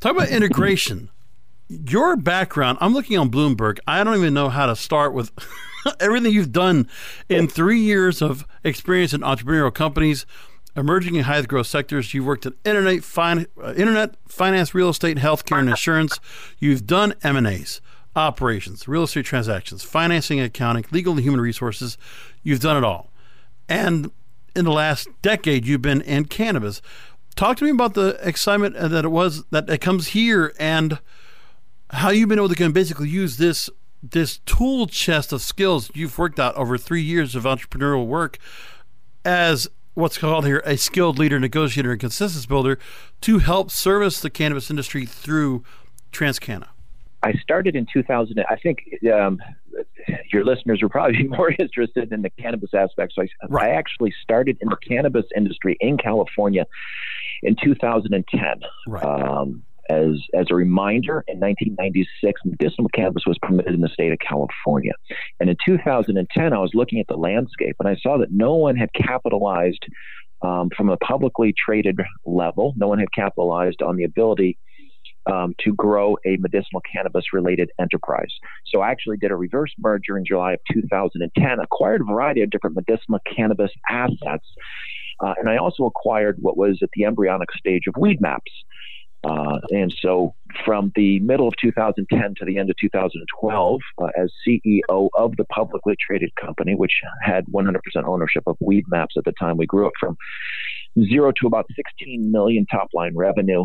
Talk 0.00 0.12
about 0.12 0.28
integration. 0.28 1.10
your 1.68 2.16
background, 2.16 2.78
I'm 2.80 2.94
looking 2.94 3.18
on 3.18 3.30
Bloomberg. 3.30 3.78
I 3.86 4.04
don't 4.04 4.16
even 4.16 4.34
know 4.34 4.48
how 4.48 4.66
to 4.66 4.76
start 4.76 5.12
with 5.12 5.32
everything 6.00 6.32
you've 6.32 6.52
done 6.52 6.88
in 7.28 7.48
three 7.48 7.80
years 7.80 8.22
of 8.22 8.46
experience 8.62 9.12
in 9.12 9.22
entrepreneurial 9.22 9.74
companies, 9.74 10.26
emerging 10.76 11.16
in 11.16 11.24
high 11.24 11.42
growth 11.42 11.66
sectors. 11.66 12.14
You've 12.14 12.26
worked 12.26 12.46
in 12.46 12.54
internet, 12.64 13.04
fin- 13.04 13.46
uh, 13.62 13.74
internet, 13.74 14.14
finance, 14.28 14.74
real 14.74 14.90
estate, 14.90 15.18
healthcare, 15.18 15.58
and 15.58 15.68
insurance. 15.68 16.20
You've 16.58 16.86
done 16.86 17.14
M 17.22 17.36
and 17.36 17.46
A's, 17.46 17.80
operations, 18.14 18.86
real 18.86 19.04
estate 19.04 19.24
transactions, 19.24 19.82
financing, 19.82 20.40
accounting, 20.40 20.84
legal 20.90 21.14
and 21.14 21.22
human 21.22 21.40
resources. 21.40 21.98
You've 22.42 22.60
done 22.60 22.76
it 22.76 22.84
all, 22.84 23.10
and 23.68 24.10
in 24.54 24.64
the 24.64 24.72
last 24.72 25.08
decade, 25.22 25.66
you've 25.66 25.82
been 25.82 26.00
in 26.02 26.26
cannabis. 26.26 26.82
Talk 27.34 27.56
to 27.58 27.64
me 27.64 27.70
about 27.70 27.94
the 27.94 28.18
excitement 28.22 28.76
uh, 28.76 28.88
that 28.88 29.04
it 29.04 29.08
was 29.08 29.44
that 29.50 29.68
it 29.68 29.80
comes 29.80 30.08
here 30.08 30.52
and 30.58 30.98
how 31.90 32.10
you've 32.10 32.28
been 32.28 32.38
able 32.38 32.48
to 32.48 32.54
kind 32.54 32.72
basically 32.74 33.08
use 33.08 33.36
this 33.36 33.70
this 34.02 34.38
tool 34.38 34.86
chest 34.86 35.32
of 35.32 35.40
skills 35.40 35.90
you've 35.94 36.18
worked 36.18 36.40
out 36.40 36.54
over 36.56 36.76
three 36.76 37.02
years 37.02 37.34
of 37.34 37.44
entrepreneurial 37.44 38.06
work 38.06 38.38
as 39.24 39.68
what's 39.94 40.18
called 40.18 40.44
here 40.44 40.62
a 40.66 40.76
skilled 40.76 41.18
leader, 41.18 41.38
negotiator, 41.38 41.92
and 41.92 42.00
consensus 42.00 42.46
builder 42.46 42.78
to 43.20 43.38
help 43.38 43.70
service 43.70 44.20
the 44.20 44.30
cannabis 44.30 44.70
industry 44.70 45.06
through 45.06 45.62
Transcanna. 46.12 46.68
I 47.22 47.32
started 47.34 47.76
in 47.76 47.86
2000. 47.92 48.44
I 48.48 48.56
think 48.56 48.78
um, 49.12 49.38
your 50.32 50.44
listeners 50.44 50.82
are 50.82 50.88
probably 50.88 51.22
more 51.28 51.52
interested 51.58 52.12
in 52.12 52.22
the 52.22 52.30
cannabis 52.30 52.70
aspect. 52.74 53.12
So 53.14 53.22
I, 53.22 53.26
right. 53.48 53.70
I, 53.70 53.74
actually 53.74 54.12
started 54.22 54.58
in 54.60 54.68
the 54.68 54.76
cannabis 54.76 55.26
industry 55.36 55.76
in 55.80 55.98
California 55.98 56.66
in 57.42 57.56
2010. 57.62 58.46
Right. 58.86 59.04
Um, 59.04 59.62
as 59.90 60.14
as 60.32 60.46
a 60.50 60.54
reminder, 60.54 61.24
in 61.26 61.40
1996, 61.40 62.40
medicinal 62.44 62.88
cannabis 62.94 63.24
was 63.26 63.36
permitted 63.42 63.74
in 63.74 63.80
the 63.80 63.88
state 63.88 64.12
of 64.12 64.18
California, 64.20 64.92
and 65.40 65.50
in 65.50 65.56
2010, 65.66 66.52
I 66.52 66.58
was 66.58 66.70
looking 66.72 67.00
at 67.00 67.08
the 67.08 67.16
landscape 67.16 67.76
and 67.80 67.88
I 67.88 67.96
saw 67.96 68.18
that 68.18 68.28
no 68.30 68.54
one 68.54 68.76
had 68.76 68.92
capitalized 68.94 69.84
um, 70.40 70.70
from 70.76 70.88
a 70.88 70.96
publicly 70.98 71.52
traded 71.52 71.98
level. 72.24 72.74
No 72.76 72.88
one 72.88 73.00
had 73.00 73.12
capitalized 73.12 73.82
on 73.82 73.96
the 73.96 74.04
ability 74.04 74.56
um, 75.26 75.54
to 75.60 75.74
grow 75.74 76.16
a 76.26 76.36
medicinal 76.38 76.80
cannabis 76.90 77.24
related 77.32 77.70
enterprise. 77.80 78.32
So 78.66 78.80
I 78.80 78.90
actually 78.90 79.18
did 79.18 79.30
a 79.30 79.36
reverse 79.36 79.72
merger 79.78 80.16
in 80.16 80.24
July 80.24 80.54
of 80.54 80.60
2010, 80.72 81.58
acquired 81.60 82.00
a 82.00 82.04
variety 82.04 82.42
of 82.42 82.50
different 82.50 82.76
medicinal 82.76 83.20
cannabis 83.34 83.70
assets. 83.88 84.46
Uh, 85.20 85.34
and 85.38 85.48
I 85.48 85.56
also 85.56 85.84
acquired 85.84 86.38
what 86.40 86.56
was 86.56 86.78
at 86.82 86.88
the 86.94 87.04
embryonic 87.04 87.52
stage 87.52 87.82
of 87.86 87.94
Weedmaps. 87.94 88.40
Uh, 89.24 89.60
and 89.70 89.94
so, 90.00 90.34
from 90.64 90.90
the 90.96 91.20
middle 91.20 91.46
of 91.46 91.54
2010 91.60 92.34
to 92.36 92.44
the 92.44 92.58
end 92.58 92.70
of 92.70 92.76
2012, 92.80 93.80
uh, 93.98 94.06
as 94.20 94.32
CEO 94.44 95.08
of 95.14 95.36
the 95.36 95.44
publicly 95.44 95.94
traded 96.04 96.34
company, 96.34 96.74
which 96.74 96.90
had 97.22 97.46
100% 97.46 97.78
ownership 98.04 98.42
of 98.48 98.56
Weedmaps 98.60 99.16
at 99.16 99.24
the 99.24 99.32
time, 99.38 99.56
we 99.56 99.66
grew 99.66 99.86
it 99.86 99.92
from 100.00 100.16
zero 101.08 101.32
to 101.40 101.46
about 101.46 101.66
16 101.76 102.32
million 102.32 102.66
top 102.66 102.88
line 102.92 103.12
revenue 103.14 103.64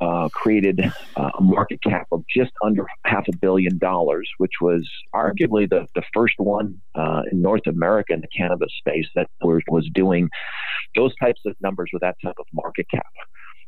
uh, 0.00 0.28
created 0.30 0.80
uh, 1.16 1.30
a 1.38 1.42
market 1.42 1.82
cap 1.82 2.06
of 2.12 2.22
just 2.34 2.52
under 2.62 2.86
half 3.04 3.26
a 3.28 3.36
billion 3.36 3.78
dollars, 3.78 4.28
which 4.38 4.52
was 4.60 4.88
arguably 5.14 5.68
the, 5.68 5.86
the 5.94 6.02
first 6.12 6.34
one 6.38 6.80
uh, 6.94 7.22
in 7.30 7.40
North 7.40 7.66
America 7.66 8.12
in 8.12 8.20
the 8.20 8.28
cannabis 8.28 8.72
space 8.78 9.06
that 9.14 9.28
was, 9.40 9.62
was 9.68 9.88
doing 9.94 10.28
those 10.94 11.14
types 11.16 11.40
of 11.46 11.54
numbers 11.60 11.90
with 11.92 12.02
that 12.02 12.16
type 12.22 12.36
of 12.38 12.46
market 12.52 12.86
cap. 12.90 13.06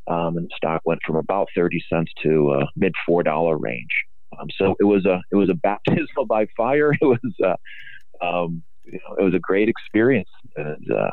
Um, 0.07 0.37
and 0.37 0.45
the 0.47 0.51
stock 0.55 0.81
went 0.85 1.01
from 1.05 1.15
about 1.15 1.49
30 1.55 1.83
cents 1.91 2.11
to 2.23 2.51
uh, 2.51 2.65
mid 2.75 2.93
$4 3.07 3.57
range. 3.59 3.91
Um, 4.39 4.47
so 4.57 4.75
it 4.79 4.83
was 4.83 5.05
a 5.05 5.21
it 5.31 5.35
was 5.35 5.49
a 5.49 5.55
baptism 5.55 6.07
by 6.27 6.47
fire. 6.55 6.93
It 7.01 7.05
was 7.05 7.19
uh, 7.43 8.25
um, 8.25 8.63
you 8.85 8.99
know, 8.99 9.15
it 9.19 9.23
was 9.23 9.33
a 9.33 9.39
great 9.39 9.69
experience. 9.69 10.29
And, 10.55 10.91
uh, 10.91 11.11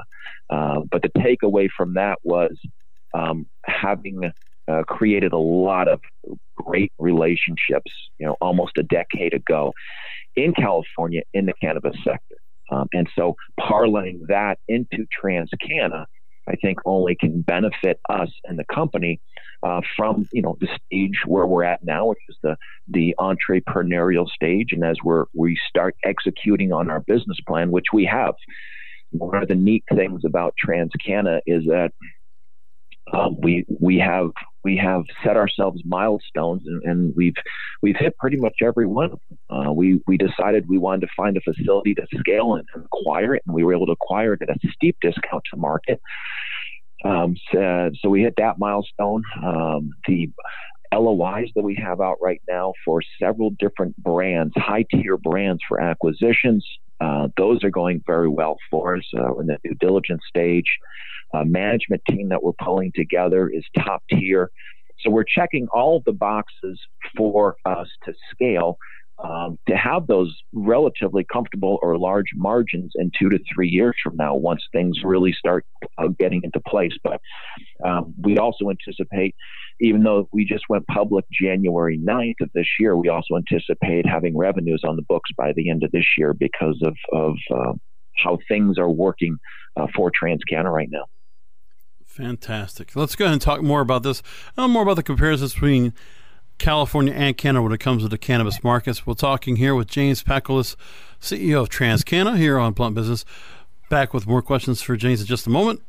uh, 0.51 0.81
but 0.91 1.03
the 1.03 1.09
takeaway 1.09 1.69
from 1.77 1.95
that 1.95 2.19
was 2.23 2.57
um, 3.15 3.47
having 3.65 4.31
uh, 4.69 4.83
created 4.85 5.33
a 5.33 5.39
lot 5.39 5.89
of 5.89 6.01
great 6.57 6.93
relationships, 6.99 7.91
you 8.19 8.27
know, 8.27 8.37
almost 8.41 8.73
a 8.79 8.83
decade 8.83 9.35
ago 9.35 9.73
in 10.35 10.53
California 10.53 11.23
in 11.33 11.47
the 11.47 11.53
cannabis 11.61 11.97
sector. 12.05 12.37
Um, 12.71 12.89
and 12.93 13.09
so 13.17 13.37
parlaying 13.61 14.27
that 14.29 14.59
into 14.69 15.07
Transcanna, 15.23 16.07
I 16.49 16.57
think 16.57 16.79
only 16.85 17.17
can 17.17 17.43
benefit 17.43 18.01
us 18.09 18.31
and 18.45 18.59
the 18.59 18.65
company 18.73 19.21
uh, 19.63 19.81
from 19.97 20.29
you 20.33 20.43
know 20.43 20.57
the 20.61 20.69
stage 20.85 21.21
where 21.27 21.47
we're 21.47 21.65
at 21.65 21.85
now, 21.85 22.07
which 22.07 22.19
is 22.29 22.37
the 22.43 22.57
the 22.89 23.15
entrepreneurial 23.19 24.29
stage, 24.29 24.69
and 24.73 24.85
as 24.85 24.97
we're 25.03 25.25
we 25.35 25.59
start 25.69 25.97
executing 26.05 26.73
on 26.73 26.91
our 26.91 27.01
business 27.01 27.39
plan, 27.47 27.71
which 27.71 27.87
we 27.93 28.05
have. 28.05 28.35
One 29.13 29.41
of 29.41 29.49
the 29.49 29.55
neat 29.55 29.85
things 29.95 30.23
about 30.27 30.55
Transcanna 30.63 31.41
is 31.47 31.65
that 31.67 31.93
um, 33.13 33.37
we 33.41 33.65
we 33.81 33.99
have 33.99 34.31
we 34.67 34.77
have 34.77 35.05
set 35.23 35.37
ourselves 35.37 35.81
milestones 35.85 36.63
and, 36.67 36.83
and, 36.83 37.15
we've 37.15 37.37
we've 37.83 37.95
hit 37.97 38.19
pretty 38.19 38.37
much 38.37 38.55
every 38.61 38.85
one. 38.85 39.13
Uh, 39.49 39.73
we 39.73 40.03
we 40.09 40.17
decided 40.17 40.69
we 40.69 40.77
wanted 40.77 41.03
to 41.03 41.13
find 41.17 41.37
a 41.37 41.41
facility 41.41 41.95
to 41.95 42.05
scale 42.19 42.57
and, 42.57 42.67
and, 42.75 42.85
acquire 42.85 43.37
it, 43.37 43.43
and 43.47 43.55
we 43.55 43.63
were 43.63 43.73
able 43.73 43.87
to 43.87 43.93
acquire 43.93 44.33
it 44.33 44.43
at 44.43 44.49
a 44.49 44.69
steep 44.73 44.97
discount 45.01 45.45
to 45.53 45.57
market. 45.57 46.01
Um, 47.05 47.37
so, 47.53 47.91
so, 48.01 48.09
we 48.09 48.23
hit 48.23 48.35
that 48.39 48.59
milestone. 48.59 49.23
Um, 49.41 49.91
the 50.09 50.31
LOIs 50.93 51.51
that 51.55 51.63
we 51.63 51.77
have 51.77 52.01
out 52.01 52.17
right 52.21 52.43
now 52.49 52.73
for 52.85 53.03
several 53.23 53.51
different 53.51 53.97
brands, 54.03 54.53
high 54.57 54.85
tier 54.91 55.17
brands 55.17 55.63
for 55.69 55.81
acquisitions, 55.81 56.67
uh, 57.01 57.29
those 57.37 57.63
are 57.63 57.71
going 57.71 58.03
very 58.05 58.29
well 58.29 58.57
for 58.69 58.97
us 58.97 59.05
uh, 59.17 59.37
in 59.37 59.47
the 59.47 59.59
due 59.63 59.77
diligence 59.79 60.23
stage 60.29 60.79
uh, 61.35 61.45
management 61.45 62.03
team 62.09 62.29
that 62.31 62.43
we're 62.43 62.53
pulling 62.63 62.93
together 62.95 63.49
is 63.49 63.65
top 63.79 64.03
tier. 64.11 64.51
So 65.01 65.11
we're 65.11 65.25
checking 65.25 65.67
all 65.73 65.99
of 65.99 66.05
the 66.05 66.13
boxes 66.13 66.81
for 67.17 67.57
us 67.65 67.89
to 68.05 68.15
scale. 68.33 68.79
Um, 69.19 69.59
to 69.67 69.75
have 69.75 70.07
those 70.07 70.37
relatively 70.53 71.25
comfortable 71.33 71.79
or 71.81 71.97
large 71.97 72.27
margins 72.35 72.93
in 72.97 73.11
two 73.19 73.31
to 73.31 73.39
three 73.55 73.71
years 73.71 73.95
from 74.05 74.15
now 74.17 74.35
once 74.35 74.63
things 74.73 74.99
really 75.03 75.33
start 75.33 75.65
uh, 75.97 76.09
getting 76.19 76.43
into 76.45 76.61
place. 76.61 76.93
But 77.03 77.23
um, 77.83 78.13
we 78.21 78.37
also 78.37 78.69
anticipate, 78.69 79.35
even 79.81 80.03
though 80.03 80.29
we 80.35 80.45
just 80.45 80.65
went 80.69 80.87
public 80.89 81.25
January 81.33 81.99
9th 81.99 82.43
of 82.43 82.51
this 82.55 82.67
year, 82.79 82.95
we 82.95 83.09
also 83.09 83.37
anticipate 83.37 84.05
having 84.07 84.37
revenues 84.37 84.83
on 84.87 84.97
the 84.97 85.05
books 85.09 85.31
by 85.35 85.55
the 85.57 85.71
end 85.71 85.83
of 85.83 85.93
this 85.93 86.05
year 86.19 86.35
because 86.35 86.79
of, 86.85 86.95
of 87.11 87.37
uh, 87.51 87.73
how 88.23 88.37
things 88.49 88.77
are 88.77 88.91
working 88.91 89.39
uh, 89.79 89.87
for 89.97 90.11
Transcanna 90.11 90.71
right 90.71 90.91
now. 90.91 91.07
Fantastic. 92.17 92.97
Let's 92.97 93.15
go 93.15 93.27
ahead 93.27 93.35
and 93.35 93.43
talk 93.43 93.63
more 93.63 93.83
about 93.83 94.03
this. 94.03 94.23
Uh, 94.57 94.67
more 94.67 94.85
about 94.85 94.97
the 94.97 95.03
comparisons 95.03 95.53
between 95.53 95.93
California 96.57 97.13
and 97.13 97.37
Canada 97.37 97.63
when 97.63 97.73
it 97.73 97.79
comes 97.79 98.03
to 98.05 98.09
the 98.09 98.17
cannabis 98.17 98.65
markets. 98.65 99.07
We're 99.07 99.13
talking 99.13 99.57
here 99.57 99.75
with 99.75 99.87
James 99.87 100.23
Pakulis, 100.23 100.77
CEO 101.21 101.61
of 101.61 101.69
Transcanna, 101.69 102.39
here 102.39 102.59
on 102.59 102.73
Blunt 102.73 102.95
Business. 102.95 103.27
Back 103.91 104.15
with 104.15 104.27
more 104.27 104.41
questions 104.41 104.81
for 104.81 104.97
James 104.97 105.21
in 105.21 105.27
just 105.27 105.47
a 105.47 105.51
moment. 105.51 105.83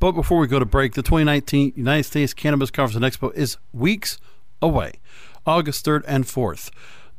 But 0.00 0.12
before 0.12 0.38
we 0.38 0.48
go 0.48 0.58
to 0.58 0.66
break, 0.66 0.92
the 0.92 1.02
2019 1.02 1.72
United 1.74 2.04
States 2.04 2.34
Cannabis 2.34 2.70
Conference 2.70 3.02
and 3.02 3.04
Expo 3.10 3.34
is 3.34 3.56
weeks 3.72 4.18
away, 4.60 5.00
August 5.46 5.82
3rd 5.86 6.04
and 6.06 6.26
4th. 6.26 6.70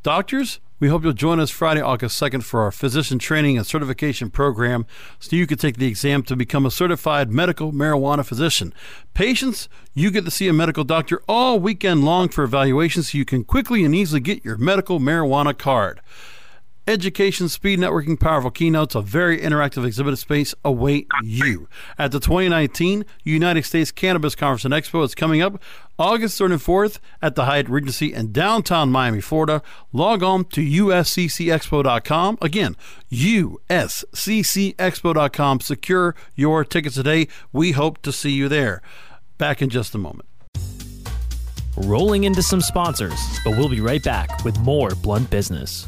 Doctors, 0.03 0.59
we 0.79 0.88
hope 0.88 1.03
you'll 1.03 1.13
join 1.13 1.39
us 1.39 1.50
Friday, 1.50 1.81
August 1.81 2.21
2nd 2.21 2.43
for 2.43 2.62
our 2.62 2.71
physician 2.71 3.19
training 3.19 3.57
and 3.57 3.67
certification 3.67 4.29
program 4.29 4.86
so 5.19 5.36
you 5.36 5.45
can 5.45 5.57
take 5.57 5.77
the 5.77 5.88
exam 5.88 6.24
to 6.24 6.36
become 6.36 6.65
a 6.65 6.71
certified 6.71 7.29
medical 7.29 7.74
marijuana 7.74 8.25
physician. 8.25 8.74
Patients, 9.13 9.67
you 9.93 10.09
get 10.09 10.24
to 10.24 10.31
see 10.31 10.48
a 10.48 10.53
medical 10.53 10.86
doctor 10.86 11.21
all 11.27 11.59
weekend 11.59 12.05
long 12.05 12.29
for 12.29 12.45
evaluations 12.45 13.12
so 13.12 13.17
you 13.17 13.25
can 13.25 13.43
quickly 13.43 13.83
and 13.83 13.93
easily 13.93 14.21
get 14.21 14.45
your 14.45 14.57
medical 14.57 15.00
marijuana 15.00 15.57
card 15.57 16.00
education, 16.89 17.48
speed 17.48 17.79
networking, 17.79 18.19
powerful 18.19 18.51
keynotes, 18.51 18.96
a 18.96 19.01
very 19.01 19.39
interactive 19.39 19.86
exhibit 19.86 20.17
space 20.17 20.53
await 20.65 21.08
you 21.24 21.69
at 21.98 22.12
the 22.12 22.19
2019 22.19 23.05
United 23.24 23.63
States 23.63 23.91
Cannabis 23.91 24.36
Conference 24.36 24.65
and 24.65 24.74
Expo. 24.74 25.05
It's 25.05 25.15
coming 25.15 25.41
up 25.41 25.62
August 25.98 26.38
3rd 26.41 26.51
and 26.53 26.62
4th 26.62 27.00
at 27.22 27.36
the 27.36 27.46
Hyatt 27.46 27.69
Regency 27.69 28.12
in 28.13 28.31
downtown 28.31 28.91
Miami, 28.91 29.22
Florida. 29.22 29.62
Log 29.93 30.24
on 30.24 30.46
to 30.46 30.62
usccexpo.com. 30.62 32.39
Again, 32.41 32.75
usccexpo.com. 33.12 35.60
Secure 35.60 36.15
your 36.36 36.65
tickets 36.65 36.96
today. 36.96 37.27
We 37.53 37.74
hope 37.74 38.01
to 38.01 38.12
see 38.12 38.31
you 38.31 38.50
there. 38.50 38.81
Back 39.38 39.62
in 39.62 39.69
just 39.69 39.93
a 39.93 40.00
moment 40.00 40.25
rolling 41.86 42.25
into 42.25 42.41
some 42.41 42.60
sponsors, 42.60 43.17
but 43.46 43.58
we'll 43.58 43.69
be 43.69 43.79
right 43.79 44.03
back 44.03 44.43
with 44.43 44.60
more 44.60 44.89
Blunt 45.01 45.29
Business. 45.29 45.88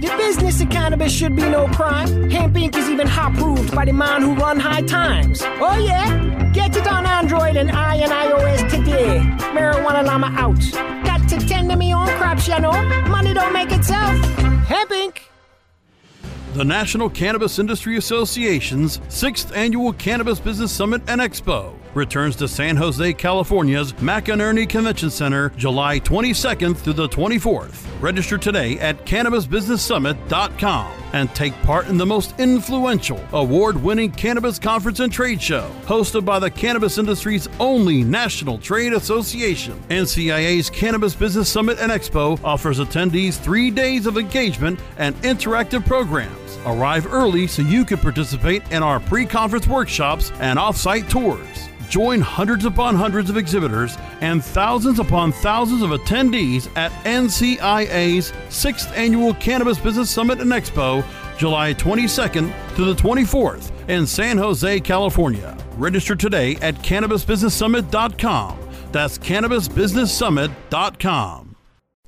The 0.00 0.14
business 0.16 0.60
of 0.60 0.70
cannabis 0.70 1.12
should 1.12 1.34
be 1.34 1.42
no 1.42 1.66
crime. 1.66 2.30
Hempire. 2.30 2.74
is 2.76 2.88
even 2.88 3.08
hot 3.08 3.34
proved 3.34 3.74
by 3.74 3.84
the 3.84 3.92
man 3.92 4.22
who 4.22 4.34
run 4.34 4.60
high 4.60 4.82
times. 4.82 5.42
Oh 5.42 5.76
yeah? 5.84 6.50
Get 6.52 6.76
it 6.76 6.86
on 6.86 7.04
Android 7.04 7.56
and 7.56 7.70
I 7.70 7.96
and 7.96 8.12
iOS 8.12 8.70
today. 8.70 9.18
Marijuana 9.54 10.04
Llama 10.06 10.28
out. 10.36 11.04
Got 11.04 11.28
to 11.30 11.38
tend 11.48 11.70
to 11.70 11.76
me 11.76 11.92
own 11.92 12.06
crops, 12.18 12.46
you 12.46 12.60
know. 12.60 12.70
Money 13.08 13.34
don't 13.34 13.52
make 13.52 13.72
itself. 13.72 14.14
Hempire. 14.66 15.20
The 16.54 16.64
National 16.64 17.10
Cannabis 17.10 17.58
Industry 17.58 17.96
Association's 17.96 19.00
sixth 19.08 19.52
annual 19.54 19.92
Cannabis 19.94 20.38
Business 20.38 20.70
Summit 20.70 21.02
and 21.08 21.20
Expo 21.20 21.77
returns 21.94 22.36
to 22.36 22.48
San 22.48 22.76
Jose, 22.76 23.12
California's 23.14 23.92
McEnery 23.94 24.68
Convention 24.68 25.10
Center 25.10 25.50
July 25.50 26.00
22nd 26.00 26.76
through 26.76 26.92
the 26.94 27.08
24th. 27.08 27.86
Register 28.00 28.38
today 28.38 28.78
at 28.78 29.04
CannabisBusinessSummit.com 29.04 30.92
and 31.12 31.34
take 31.34 31.54
part 31.62 31.88
in 31.88 31.96
the 31.96 32.06
most 32.06 32.38
influential, 32.38 33.20
award 33.32 33.82
winning 33.82 34.10
cannabis 34.10 34.58
conference 34.58 35.00
and 35.00 35.12
trade 35.12 35.40
show, 35.40 35.70
hosted 35.82 36.24
by 36.24 36.38
the 36.38 36.50
cannabis 36.50 36.98
industry's 36.98 37.48
only 37.58 38.02
national 38.04 38.58
trade 38.58 38.92
association. 38.92 39.82
NCIA's 39.88 40.70
Cannabis 40.70 41.14
Business 41.14 41.48
Summit 41.48 41.78
and 41.80 41.90
Expo 41.90 42.38
offers 42.44 42.78
attendees 42.78 43.34
three 43.34 43.70
days 43.70 44.06
of 44.06 44.18
engagement 44.18 44.78
and 44.98 45.14
interactive 45.22 45.84
programs. 45.86 46.58
Arrive 46.66 47.12
early 47.12 47.46
so 47.46 47.62
you 47.62 47.84
can 47.84 47.98
participate 47.98 48.62
in 48.70 48.82
our 48.82 49.00
pre 49.00 49.24
conference 49.24 49.66
workshops 49.66 50.32
and 50.40 50.58
off 50.58 50.76
site 50.76 51.08
tours. 51.08 51.68
Join 51.88 52.20
hundreds 52.20 52.64
upon 52.64 52.94
hundreds 52.94 53.28
of 53.30 53.36
exhibitors 53.36 53.98
and 54.20 54.44
thousands 54.44 54.98
upon 54.98 55.32
thousands 55.32 55.82
of 55.82 55.90
attendees 55.90 56.68
at 56.76 56.90
NCIA's 57.04 58.32
6th 58.48 58.96
Annual 58.96 59.34
Cannabis 59.34 59.78
Business 59.78 60.10
Summit 60.10 60.40
and 60.40 60.50
Expo, 60.52 61.04
July 61.38 61.74
22nd 61.74 62.52
to 62.76 62.84
the 62.84 62.94
24th 62.94 63.70
in 63.88 64.06
San 64.06 64.38
Jose, 64.38 64.80
California. 64.80 65.56
Register 65.76 66.14
today 66.14 66.56
at 66.56 66.74
CannabisBusinessSummit.com. 66.76 68.58
That's 68.92 69.18
CannabisBusinessSummit.com. 69.18 71.47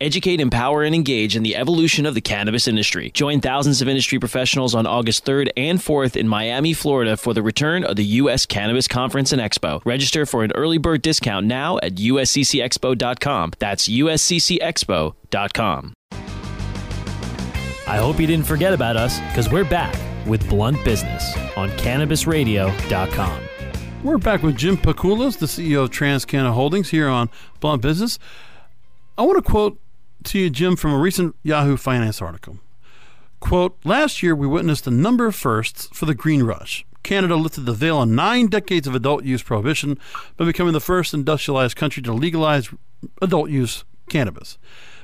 Educate, 0.02 0.40
empower, 0.40 0.82
and 0.82 0.94
engage 0.94 1.36
in 1.36 1.42
the 1.42 1.54
evolution 1.54 2.06
of 2.06 2.14
the 2.14 2.22
cannabis 2.22 2.66
industry. 2.66 3.10
Join 3.10 3.42
thousands 3.42 3.82
of 3.82 3.88
industry 3.88 4.18
professionals 4.18 4.74
on 4.74 4.86
August 4.86 5.26
3rd 5.26 5.50
and 5.58 5.78
4th 5.78 6.16
in 6.16 6.26
Miami, 6.26 6.72
Florida 6.72 7.18
for 7.18 7.34
the 7.34 7.42
return 7.42 7.84
of 7.84 7.96
the 7.96 8.04
U.S. 8.04 8.46
Cannabis 8.46 8.88
Conference 8.88 9.30
and 9.30 9.42
Expo. 9.42 9.82
Register 9.84 10.24
for 10.24 10.42
an 10.42 10.52
early 10.52 10.78
bird 10.78 11.02
discount 11.02 11.44
now 11.44 11.76
at 11.82 11.96
usccexpo.com. 11.96 13.52
That's 13.58 13.88
usccexpo.com. 13.88 15.92
I 17.86 17.96
hope 17.96 18.20
you 18.20 18.26
didn't 18.26 18.46
forget 18.46 18.72
about 18.72 18.96
us 18.96 19.20
because 19.28 19.50
we're 19.50 19.64
back 19.64 19.94
with 20.26 20.48
Blunt 20.48 20.82
Business 20.82 21.36
on 21.56 21.68
CannabisRadio.com. 21.70 23.40
We're 24.02 24.16
back 24.16 24.42
with 24.42 24.56
Jim 24.56 24.78
Pakulis, 24.78 25.38
the 25.38 25.44
CEO 25.44 25.82
of 25.82 25.90
TransCanna 25.90 26.54
Holdings, 26.54 26.88
here 26.88 27.08
on 27.08 27.28
Blunt 27.60 27.82
Business. 27.82 28.18
I 29.18 29.22
want 29.24 29.36
to 29.36 29.42
quote 29.42 29.78
to 30.24 30.38
you, 30.38 30.50
Jim, 30.50 30.76
from 30.76 30.92
a 30.92 30.98
recent 30.98 31.36
Yahoo 31.42 31.76
Finance 31.76 32.20
article. 32.20 32.58
Quote, 33.40 33.78
last 33.84 34.22
year 34.22 34.34
we 34.34 34.46
witnessed 34.46 34.86
a 34.86 34.90
number 34.90 35.26
of 35.26 35.34
firsts 35.34 35.88
for 35.92 36.06
the 36.06 36.14
green 36.14 36.42
rush. 36.42 36.84
Canada 37.02 37.36
lifted 37.36 37.64
the 37.64 37.72
veil 37.72 37.96
on 37.96 38.14
nine 38.14 38.48
decades 38.48 38.86
of 38.86 38.94
adult 38.94 39.24
use 39.24 39.42
prohibition 39.42 39.98
by 40.36 40.44
becoming 40.44 40.74
the 40.74 40.80
first 40.80 41.14
industrialized 41.14 41.76
country 41.76 42.02
to 42.02 42.12
legalize 42.12 42.68
adult 43.22 43.48
use 43.48 43.84
cannabis. 44.10 44.58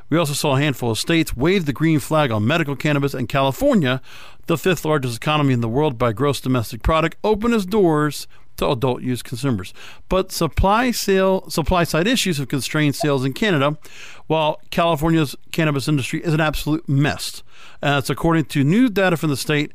We 0.09 0.19
also 0.19 0.35
saw 0.35 0.57
a 0.57 0.61
handful 0.61 0.91
of 0.91 0.99
states 0.99 1.37
wave 1.37 1.67
the 1.67 1.73
green 1.73 1.99
flag 1.99 2.31
on 2.31 2.47
medical 2.47 2.77
cannabis, 2.77 3.15
and 3.15 3.29
California, 3.29 4.01
the 4.47 4.59
fifth 4.59 4.85
largest 4.85 5.17
economy 5.17 5.53
in 5.53 5.63
the 5.63 5.69
world 5.69 5.99
by 5.99 6.13
gross 6.13 6.41
domestic 6.41 6.83
product, 6.83 7.17
opened 7.25 7.55
its 7.55 7.67
doors 7.67 8.29
to 8.57 8.71
adult 8.71 9.03
use 9.03 9.23
consumers. 9.23 9.75
But 10.09 10.33
supply 10.33 10.91
sale 10.91 11.49
supply 11.51 11.85
side 11.85 12.07
issues 12.07 12.39
have 12.39 12.49
constrained 12.49 12.95
sales 12.95 13.25
in 13.25 13.33
Canada, 13.33 13.79
while 14.27 14.61
California's 14.71 15.37
cannabis 15.53 15.89
industry 15.89 16.21
is 16.23 16.35
an 16.35 16.41
absolute 16.41 16.89
mess. 16.89 17.43
Uh, 17.83 17.97
it's 17.99 18.11
according 18.11 18.45
to 18.47 18.65
new 18.65 18.89
data 18.89 19.17
from 19.17 19.31
the 19.31 19.37
state, 19.37 19.73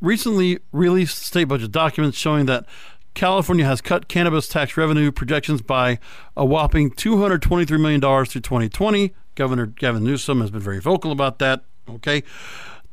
recently 0.00 0.58
released 0.72 1.18
state 1.18 1.44
budget 1.44 1.72
documents 1.72 2.16
showing 2.16 2.46
that 2.46 2.66
California 3.14 3.64
has 3.64 3.80
cut 3.80 4.08
cannabis 4.08 4.48
tax 4.48 4.76
revenue 4.76 5.10
projections 5.10 5.62
by 5.62 5.98
a 6.36 6.44
whopping 6.44 6.90
$223 6.90 7.80
million 7.80 8.00
through 8.00 8.40
2020. 8.40 9.12
Governor 9.34 9.66
Gavin 9.66 10.04
Newsom 10.04 10.40
has 10.40 10.50
been 10.50 10.60
very 10.60 10.80
vocal 10.80 11.12
about 11.12 11.38
that. 11.38 11.64
Okay. 11.88 12.22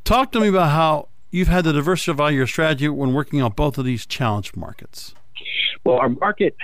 Talk 0.03 0.31
to 0.31 0.39
me 0.39 0.47
about 0.47 0.71
how 0.71 1.09
you've 1.29 1.47
had 1.49 1.65
to 1.65 1.73
diversify 1.73 2.29
your 2.29 2.47
strategy 2.47 2.89
when 2.89 3.13
working 3.13 3.41
on 3.41 3.51
both 3.51 3.77
of 3.77 3.85
these 3.85 4.05
challenged 4.05 4.55
markets. 4.55 5.13
Well, 5.83 5.97
our 5.97 6.09
market 6.09 6.55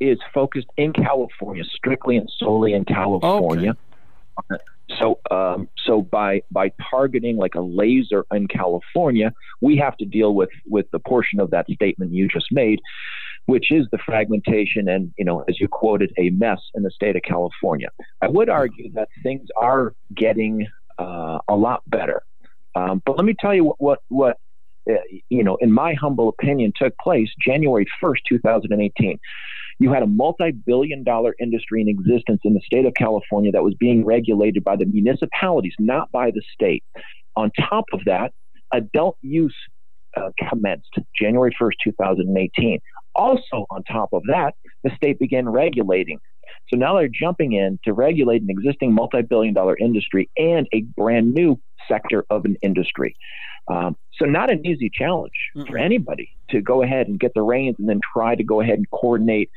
is 0.00 0.18
focused 0.32 0.68
in 0.76 0.92
California, 0.92 1.64
strictly 1.64 2.16
and 2.16 2.30
solely 2.38 2.72
in 2.72 2.84
California. 2.84 3.76
Okay. 4.52 4.62
So, 5.00 5.18
um, 5.30 5.68
so 5.84 6.02
by 6.02 6.42
by 6.50 6.70
targeting 6.90 7.36
like 7.36 7.54
a 7.54 7.60
laser 7.60 8.24
in 8.32 8.46
California, 8.46 9.32
we 9.60 9.76
have 9.78 9.96
to 9.96 10.04
deal 10.04 10.34
with 10.34 10.50
with 10.66 10.86
the 10.92 10.98
portion 11.00 11.40
of 11.40 11.50
that 11.50 11.66
statement 11.72 12.12
you 12.12 12.28
just 12.28 12.46
made, 12.52 12.80
which 13.46 13.72
is 13.72 13.86
the 13.90 13.98
fragmentation 13.98 14.88
and 14.88 15.12
you 15.18 15.24
know, 15.24 15.44
as 15.48 15.58
you 15.60 15.66
quoted, 15.68 16.12
a 16.18 16.30
mess 16.30 16.60
in 16.74 16.82
the 16.82 16.90
state 16.90 17.16
of 17.16 17.22
California. 17.22 17.88
I 18.22 18.28
would 18.28 18.48
argue 18.48 18.92
that 18.92 19.08
things 19.22 19.48
are 19.56 19.94
getting 20.14 20.68
uh, 20.98 21.38
a 21.48 21.56
lot 21.56 21.82
better, 21.88 22.22
um, 22.76 23.02
but 23.04 23.16
let 23.16 23.24
me 23.24 23.34
tell 23.38 23.54
you 23.54 23.64
what 23.64 23.80
what, 23.80 24.00
what 24.08 24.36
uh, 24.88 24.94
you 25.30 25.42
know, 25.42 25.56
in 25.56 25.72
my 25.72 25.94
humble 25.94 26.28
opinion, 26.28 26.72
took 26.76 26.96
place 26.98 27.28
January 27.40 27.86
1st, 28.02 28.18
2018. 28.28 29.18
You 29.78 29.92
had 29.92 30.02
a 30.02 30.06
multi 30.06 30.52
billion 30.52 31.04
dollar 31.04 31.34
industry 31.38 31.82
in 31.82 31.88
existence 31.88 32.40
in 32.44 32.54
the 32.54 32.60
state 32.64 32.86
of 32.86 32.94
California 32.94 33.52
that 33.52 33.62
was 33.62 33.74
being 33.78 34.04
regulated 34.04 34.64
by 34.64 34.76
the 34.76 34.86
municipalities, 34.86 35.74
not 35.78 36.10
by 36.12 36.30
the 36.30 36.42
state. 36.54 36.82
On 37.36 37.50
top 37.68 37.84
of 37.92 38.00
that, 38.06 38.32
adult 38.72 39.18
use 39.20 39.54
uh, 40.16 40.30
commenced 40.48 40.94
January 41.20 41.54
1st, 41.60 41.72
2018. 41.84 42.78
Also, 43.14 43.66
on 43.70 43.82
top 43.84 44.10
of 44.12 44.22
that, 44.28 44.54
the 44.82 44.90
state 44.96 45.18
began 45.18 45.48
regulating. 45.48 46.18
So 46.68 46.76
now 46.76 46.96
they're 46.96 47.08
jumping 47.08 47.52
in 47.52 47.78
to 47.84 47.92
regulate 47.92 48.42
an 48.42 48.48
existing 48.50 48.94
multi 48.94 49.22
billion 49.22 49.54
dollar 49.54 49.76
industry 49.78 50.30
and 50.36 50.66
a 50.72 50.82
brand 50.96 51.34
new 51.34 51.60
sector 51.88 52.24
of 52.30 52.44
an 52.44 52.56
industry. 52.62 53.14
Um, 53.68 53.96
so, 54.12 54.24
not 54.24 54.50
an 54.50 54.64
easy 54.66 54.90
challenge 54.92 55.32
mm-hmm. 55.56 55.70
for 55.70 55.78
anybody 55.78 56.30
to 56.50 56.60
go 56.60 56.82
ahead 56.82 57.08
and 57.08 57.18
get 57.18 57.32
the 57.34 57.42
reins 57.42 57.76
and 57.78 57.88
then 57.88 58.00
try 58.12 58.34
to 58.34 58.44
go 58.44 58.60
ahead 58.60 58.74
and 58.74 58.88
coordinate 58.90 59.50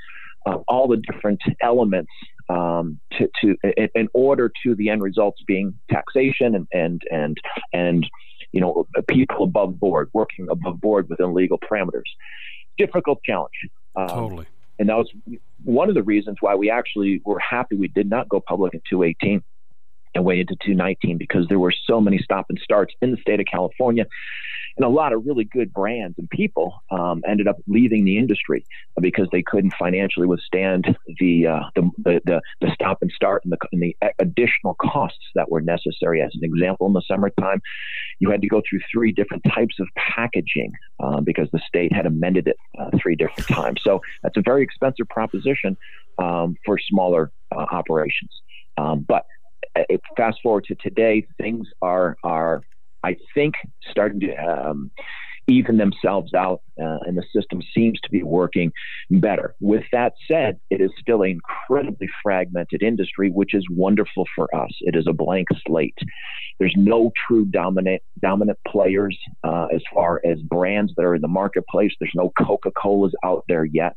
uh, 0.45 0.57
all 0.67 0.87
the 0.87 0.97
different 0.97 1.41
elements 1.61 2.11
um, 2.49 2.99
to, 3.13 3.29
to 3.41 3.55
in 3.95 4.07
order 4.13 4.51
to 4.63 4.75
the 4.75 4.89
end 4.89 5.01
results 5.01 5.41
being 5.45 5.73
taxation 5.89 6.55
and 6.55 6.67
and 6.73 7.01
and 7.11 7.37
and 7.73 8.09
you 8.51 8.59
know 8.59 8.87
people 9.07 9.43
above 9.43 9.79
board 9.79 10.09
working 10.13 10.47
above 10.49 10.81
board 10.81 11.07
within 11.09 11.33
legal 11.33 11.59
parameters. 11.59 12.09
Difficult 12.77 13.21
challenge. 13.23 13.53
Um, 13.95 14.07
totally. 14.07 14.45
And 14.79 14.87
that 14.87 14.95
was 14.95 15.11
one 15.65 15.89
of 15.89 15.95
the 15.95 16.03
reasons 16.03 16.37
why 16.39 16.55
we 16.55 16.69
actually 16.69 17.21
were 17.25 17.39
happy 17.39 17.75
we 17.75 17.89
did 17.89 18.09
not 18.09 18.29
go 18.29 18.39
public 18.39 18.73
in 18.73 18.79
2018 18.89 19.43
and 20.15 20.25
way 20.25 20.39
into 20.39 20.55
2019 20.55 21.17
because 21.17 21.47
there 21.47 21.59
were 21.59 21.73
so 21.85 22.01
many 22.01 22.17
stop 22.17 22.45
and 22.49 22.59
starts 22.63 22.93
in 23.01 23.11
the 23.11 23.17
state 23.17 23.39
of 23.39 23.45
California. 23.45 24.05
And 24.77 24.85
a 24.85 24.89
lot 24.89 25.11
of 25.11 25.25
really 25.25 25.43
good 25.43 25.73
brands 25.73 26.17
and 26.17 26.29
people 26.29 26.81
um, 26.89 27.21
ended 27.27 27.49
up 27.49 27.57
leaving 27.67 28.05
the 28.05 28.17
industry 28.17 28.65
because 29.01 29.27
they 29.31 29.41
couldn't 29.41 29.73
financially 29.77 30.25
withstand 30.25 30.97
the 31.19 31.47
uh, 31.47 31.59
the, 31.75 32.21
the, 32.25 32.41
the, 32.61 32.71
stop 32.73 32.99
and 33.01 33.11
start 33.11 33.43
and 33.43 33.51
the, 33.51 33.57
and 33.73 33.81
the 33.81 33.95
additional 34.19 34.75
costs 34.75 35.25
that 35.35 35.51
were 35.51 35.59
necessary. 35.59 36.21
As 36.21 36.31
an 36.33 36.45
example, 36.45 36.87
in 36.87 36.93
the 36.93 37.01
summertime, 37.07 37.61
you 38.19 38.31
had 38.31 38.41
to 38.41 38.47
go 38.47 38.61
through 38.69 38.79
three 38.89 39.11
different 39.11 39.43
types 39.53 39.75
of 39.81 39.87
packaging 39.97 40.71
um, 41.01 41.25
because 41.25 41.49
the 41.51 41.59
state 41.67 41.91
had 41.91 42.05
amended 42.05 42.47
it 42.47 42.55
uh, 42.79 42.89
three 43.01 43.15
different 43.15 43.49
times. 43.49 43.81
So 43.83 43.99
that's 44.23 44.37
a 44.37 44.41
very 44.41 44.63
expensive 44.63 45.09
proposition 45.09 45.75
um, 46.19 46.55
for 46.65 46.77
smaller 46.79 47.31
uh, 47.51 47.65
operations. 47.71 48.31
Um, 48.77 49.05
but 49.05 49.25
fast 50.17 50.39
forward 50.41 50.65
to 50.65 50.75
today, 50.75 51.25
things 51.37 51.67
are 51.81 52.17
are 52.23 52.61
I 53.03 53.15
think, 53.33 53.55
starting 53.89 54.19
to 54.21 54.35
um, 54.35 54.91
even 55.49 55.77
themselves 55.77 56.33
out, 56.33 56.61
uh, 56.81 56.99
and 57.05 57.17
the 57.17 57.23
system 57.33 57.61
seems 57.75 57.99
to 58.01 58.09
be 58.09 58.23
working 58.23 58.71
better. 59.09 59.55
With 59.59 59.83
that 59.91 60.13
said, 60.27 60.59
it 60.69 60.81
is 60.81 60.91
still 60.99 61.23
an 61.23 61.31
incredibly 61.31 62.07
fragmented 62.23 62.83
industry, 62.83 63.29
which 63.29 63.53
is 63.53 63.65
wonderful 63.69 64.25
for 64.35 64.53
us. 64.55 64.71
It 64.81 64.95
is 64.95 65.05
a 65.07 65.13
blank 65.13 65.47
slate. 65.67 65.97
There's 66.59 66.75
no 66.77 67.11
true 67.27 67.45
dominant 67.45 68.01
dominant 68.21 68.59
players 68.67 69.17
uh, 69.43 69.67
as 69.73 69.81
far 69.93 70.21
as 70.25 70.39
brands 70.41 70.93
that 70.97 71.03
are 71.03 71.15
in 71.15 71.21
the 71.21 71.27
marketplace. 71.27 71.93
There's 71.99 72.11
no 72.15 72.31
Coca 72.37 72.71
Colas 72.71 73.13
out 73.23 73.45
there 73.47 73.65
yet, 73.65 73.95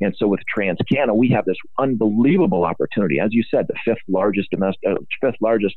and 0.00 0.14
so 0.16 0.28
with 0.28 0.40
TransCanna, 0.56 1.14
we 1.14 1.30
have 1.30 1.44
this 1.46 1.56
unbelievable 1.78 2.64
opportunity. 2.64 3.18
As 3.18 3.30
you 3.32 3.42
said, 3.50 3.66
the 3.68 3.74
fifth 3.84 4.02
largest 4.08 4.50
domestic, 4.50 4.88
uh, 4.88 4.96
fifth 5.20 5.40
largest 5.40 5.74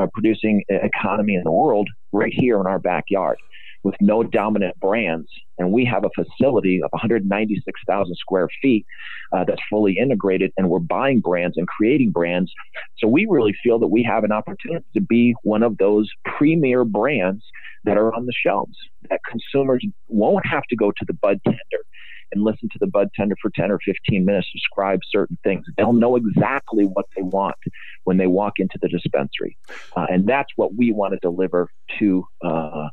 uh, 0.00 0.06
producing 0.14 0.62
economy 0.68 1.34
in 1.34 1.42
the 1.44 1.52
world, 1.52 1.88
right 2.12 2.32
here 2.32 2.60
in 2.60 2.66
our 2.66 2.78
backyard 2.78 3.38
with 3.84 3.94
no 4.00 4.22
dominant 4.22 4.78
brands. 4.80 5.28
And 5.58 5.70
we 5.70 5.84
have 5.84 6.04
a 6.04 6.10
facility 6.16 6.82
of 6.82 6.90
196,000 6.92 8.16
square 8.16 8.48
feet 8.60 8.84
uh, 9.32 9.44
that's 9.44 9.60
fully 9.70 9.96
integrated, 9.98 10.52
and 10.56 10.68
we're 10.68 10.80
buying 10.80 11.20
brands 11.20 11.56
and 11.56 11.68
creating 11.68 12.10
brands. 12.10 12.52
So 12.98 13.06
we 13.06 13.26
really 13.28 13.54
feel 13.62 13.78
that 13.78 13.88
we 13.88 14.02
have 14.02 14.24
an 14.24 14.32
opportunity 14.32 14.86
to 14.94 15.00
be 15.00 15.34
one 15.42 15.62
of 15.62 15.78
those 15.78 16.10
premier 16.24 16.84
brands 16.84 17.44
that 17.84 17.96
are 17.96 18.12
on 18.14 18.26
the 18.26 18.32
shelves 18.32 18.76
that 19.10 19.20
consumers 19.30 19.84
won't 20.08 20.46
have 20.46 20.64
to 20.64 20.76
go 20.76 20.90
to 20.90 21.04
the 21.06 21.12
bud 21.12 21.38
tender 21.44 21.84
and 22.32 22.42
listen 22.42 22.68
to 22.72 22.78
the 22.80 22.86
bud 22.86 23.08
tender 23.14 23.36
for 23.40 23.50
10 23.54 23.70
or 23.70 23.78
15 23.84 24.24
minutes 24.24 24.48
describe 24.52 25.00
certain 25.10 25.38
things. 25.44 25.64
They'll 25.76 25.92
know 25.92 26.16
exactly 26.16 26.84
what 26.84 27.06
they 27.16 27.22
want 27.22 27.56
when 28.04 28.16
they 28.16 28.26
walk 28.26 28.54
into 28.58 28.78
the 28.80 28.88
dispensary. 28.88 29.56
Uh, 29.96 30.06
and 30.10 30.26
that's 30.26 30.50
what 30.56 30.74
we 30.74 30.92
want 30.92 31.12
to 31.12 31.18
deliver 31.20 31.70
to 31.98 32.26
uh, 32.42 32.88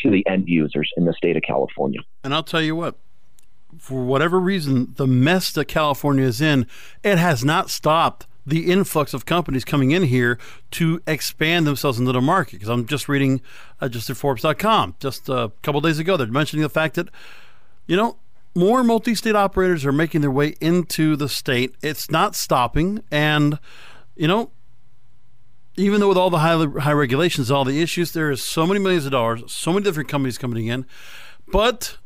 to 0.00 0.10
the 0.10 0.26
end 0.26 0.48
users 0.48 0.90
in 0.96 1.04
the 1.04 1.12
state 1.12 1.36
of 1.36 1.42
California. 1.42 2.00
And 2.24 2.34
I'll 2.34 2.42
tell 2.42 2.62
you 2.62 2.76
what, 2.76 2.96
for 3.78 4.04
whatever 4.04 4.40
reason, 4.40 4.94
the 4.96 5.06
mess 5.06 5.52
that 5.52 5.66
California 5.66 6.24
is 6.24 6.40
in, 6.40 6.66
it 7.02 7.18
has 7.18 7.44
not 7.44 7.70
stopped 7.70 8.26
the 8.46 8.70
influx 8.72 9.12
of 9.12 9.26
companies 9.26 9.64
coming 9.64 9.90
in 9.90 10.04
here 10.04 10.38
to 10.70 11.02
expand 11.06 11.66
themselves 11.66 11.98
into 11.98 12.12
the 12.12 12.20
market. 12.20 12.52
Because 12.52 12.70
I'm 12.70 12.86
just 12.86 13.08
reading 13.08 13.42
uh, 13.80 13.88
just 13.88 14.08
at 14.08 14.16
Forbes.com 14.16 14.96
just 15.00 15.28
a 15.28 15.52
couple 15.62 15.80
days 15.82 15.98
ago, 15.98 16.16
they're 16.16 16.26
mentioning 16.26 16.62
the 16.62 16.70
fact 16.70 16.94
that, 16.94 17.08
you 17.86 17.96
know, 17.96 18.16
more 18.54 18.82
multi 18.82 19.14
state 19.14 19.36
operators 19.36 19.84
are 19.84 19.92
making 19.92 20.22
their 20.22 20.30
way 20.30 20.54
into 20.60 21.14
the 21.14 21.28
state. 21.28 21.74
It's 21.82 22.10
not 22.10 22.34
stopping. 22.34 23.02
And, 23.10 23.58
you 24.16 24.26
know, 24.26 24.50
even 25.78 26.00
though 26.00 26.08
with 26.08 26.18
all 26.18 26.30
the 26.30 26.38
high 26.38 26.64
high 26.80 26.92
regulations, 26.92 27.50
all 27.50 27.64
the 27.64 27.80
issues, 27.80 28.12
there 28.12 28.30
is 28.30 28.42
so 28.42 28.66
many 28.66 28.80
millions 28.80 29.06
of 29.06 29.12
dollars, 29.12 29.42
so 29.46 29.72
many 29.72 29.84
different 29.84 30.08
companies 30.08 30.38
coming 30.38 30.66
in. 30.66 30.86
But 31.46 31.96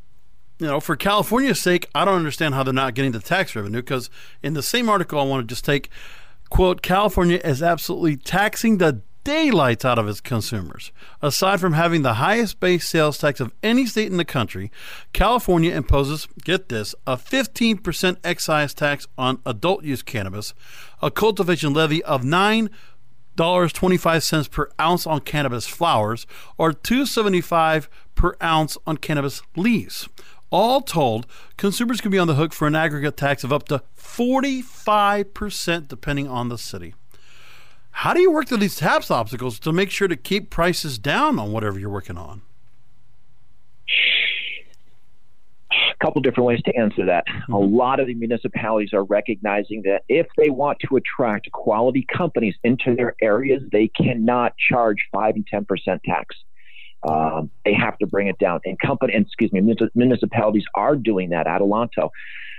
you 0.58 0.66
know, 0.66 0.78
for 0.78 0.94
California's 0.94 1.60
sake, 1.60 1.88
I 1.94 2.04
don't 2.04 2.14
understand 2.14 2.54
how 2.54 2.62
they're 2.62 2.72
not 2.72 2.94
getting 2.94 3.12
the 3.12 3.20
tax 3.20 3.56
revenue 3.56 3.82
because 3.82 4.10
in 4.42 4.54
the 4.54 4.62
same 4.62 4.88
article, 4.88 5.18
I 5.18 5.24
want 5.24 5.48
to 5.48 5.52
just 5.52 5.64
take 5.64 5.90
quote 6.50 6.82
California 6.82 7.40
is 7.42 7.62
absolutely 7.62 8.16
taxing 8.16 8.78
the 8.78 9.02
daylights 9.24 9.84
out 9.84 9.98
of 9.98 10.08
its 10.08 10.20
consumers. 10.20 10.92
Aside 11.20 11.60
from 11.60 11.74
having 11.74 12.02
the 12.02 12.14
highest 12.14 12.60
base 12.60 12.88
sales 12.88 13.18
tax 13.18 13.40
of 13.40 13.52
any 13.62 13.86
state 13.86 14.10
in 14.10 14.16
the 14.16 14.24
country, 14.24 14.70
California 15.12 15.74
imposes, 15.74 16.26
get 16.44 16.68
this, 16.68 16.94
a 17.06 17.16
15% 17.16 18.16
excise 18.24 18.74
tax 18.74 19.06
on 19.16 19.40
adult 19.46 19.84
use 19.84 20.02
cannabis, 20.02 20.54
a 21.00 21.10
cultivation 21.10 21.72
levy 21.72 22.02
of 22.04 22.24
9 22.24 22.68
dollars 23.36 23.72
25 23.72 24.22
cents 24.22 24.48
per 24.48 24.70
ounce 24.80 25.06
on 25.06 25.20
cannabis 25.20 25.66
flowers 25.66 26.26
or 26.58 26.72
275 26.72 27.88
per 28.14 28.36
ounce 28.42 28.76
on 28.86 28.96
cannabis 28.96 29.42
leaves. 29.56 30.08
All 30.50 30.82
told, 30.82 31.26
consumers 31.56 32.00
can 32.00 32.10
be 32.10 32.18
on 32.18 32.26
the 32.26 32.34
hook 32.34 32.52
for 32.52 32.66
an 32.68 32.76
aggregate 32.76 33.16
tax 33.16 33.42
of 33.42 33.52
up 33.52 33.66
to 33.68 33.82
45% 33.96 35.88
depending 35.88 36.28
on 36.28 36.48
the 36.50 36.58
city. 36.58 36.94
How 37.92 38.12
do 38.14 38.20
you 38.20 38.30
work 38.30 38.48
through 38.48 38.58
these 38.58 38.76
tax 38.76 39.10
obstacles 39.10 39.58
to 39.60 39.72
make 39.72 39.90
sure 39.90 40.08
to 40.08 40.16
keep 40.16 40.50
prices 40.50 40.98
down 40.98 41.38
on 41.38 41.52
whatever 41.52 41.78
you're 41.78 41.90
working 41.90 42.18
on? 42.18 42.42
Couple 46.02 46.20
different 46.20 46.46
ways 46.46 46.60
to 46.64 46.76
answer 46.76 47.06
that. 47.06 47.24
A 47.28 47.52
mm-hmm. 47.52 47.74
lot 47.74 48.00
of 48.00 48.06
the 48.06 48.14
municipalities 48.14 48.90
are 48.92 49.04
recognizing 49.04 49.82
that 49.82 50.02
if 50.08 50.26
they 50.36 50.50
want 50.50 50.78
to 50.88 50.96
attract 50.96 51.50
quality 51.52 52.06
companies 52.14 52.54
into 52.64 52.94
their 52.94 53.14
areas, 53.22 53.62
they 53.70 53.88
cannot 53.88 54.54
charge 54.56 54.98
five 55.12 55.34
and 55.36 55.46
ten 55.46 55.64
percent 55.64 56.02
tax. 56.04 56.36
Um, 57.08 57.50
they 57.64 57.74
have 57.74 57.98
to 57.98 58.06
bring 58.06 58.28
it 58.28 58.38
down. 58.38 58.60
And 58.64 58.78
company, 58.78 59.12
and 59.14 59.26
excuse 59.26 59.52
me, 59.52 59.60
municipalities 59.94 60.64
are 60.76 60.94
doing 60.94 61.30
that. 61.30 61.46
Adelanto, 61.46 62.10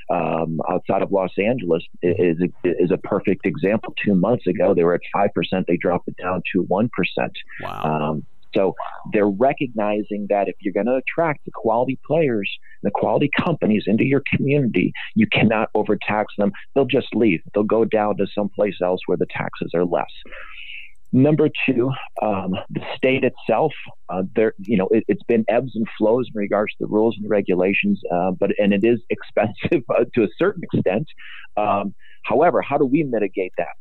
um, 0.09 0.59
outside 0.69 1.01
of 1.01 1.11
Los 1.11 1.31
Angeles, 1.37 1.83
is 2.01 2.37
is 2.63 2.91
a 2.91 2.97
perfect 2.97 3.45
example. 3.45 3.93
Two 4.03 4.15
months 4.15 4.45
ago, 4.47 4.73
they 4.73 4.83
were 4.83 4.95
at 4.95 5.01
five 5.13 5.29
percent. 5.33 5.65
They 5.67 5.77
dropped 5.77 6.07
it 6.09 6.15
down 6.21 6.41
to 6.53 6.63
one 6.63 6.89
percent. 6.93 7.31
Wow. 7.61 7.83
Um, 7.83 8.25
so 8.55 8.75
they're 9.11 9.29
recognizing 9.29 10.27
that 10.29 10.47
if 10.47 10.55
you're 10.61 10.73
going 10.73 10.85
to 10.85 10.95
attract 10.95 11.45
the 11.45 11.51
quality 11.53 11.99
players, 12.05 12.49
the 12.83 12.91
quality 12.91 13.29
companies 13.43 13.83
into 13.87 14.03
your 14.03 14.23
community, 14.35 14.91
you 15.15 15.27
cannot 15.27 15.69
overtax 15.75 16.33
them. 16.37 16.51
They'll 16.75 16.85
just 16.85 17.13
leave. 17.13 17.41
They'll 17.53 17.63
go 17.63 17.85
down 17.85 18.17
to 18.17 18.27
someplace 18.33 18.75
else 18.81 19.01
where 19.05 19.17
the 19.17 19.27
taxes 19.35 19.71
are 19.73 19.85
less. 19.85 20.11
Number 21.15 21.47
two, 21.67 21.91
um, 22.23 22.55
the 22.71 22.81
state 22.97 23.23
itself, 23.23 23.71
uh, 24.09 24.23
there, 24.35 24.55
you 24.57 24.77
know, 24.77 24.87
it, 24.89 25.03
has 25.07 25.19
been 25.27 25.45
ebbs 25.47 25.73
and 25.75 25.85
flows 25.95 26.27
in 26.33 26.39
regards 26.39 26.73
to 26.73 26.77
the 26.79 26.87
rules 26.87 27.15
and 27.21 27.29
regulations, 27.29 28.01
uh, 28.11 28.31
but 28.31 28.49
and 28.57 28.73
it 28.73 28.83
is 28.83 28.99
expensive 29.11 29.83
uh, 29.91 30.05
to 30.15 30.23
a 30.23 30.27
certain 30.39 30.63
extent. 30.63 31.07
Um, 31.55 31.93
however, 32.25 32.63
how 32.63 32.79
do 32.79 32.85
we 32.85 33.03
mitigate 33.03 33.53
that? 33.59 33.75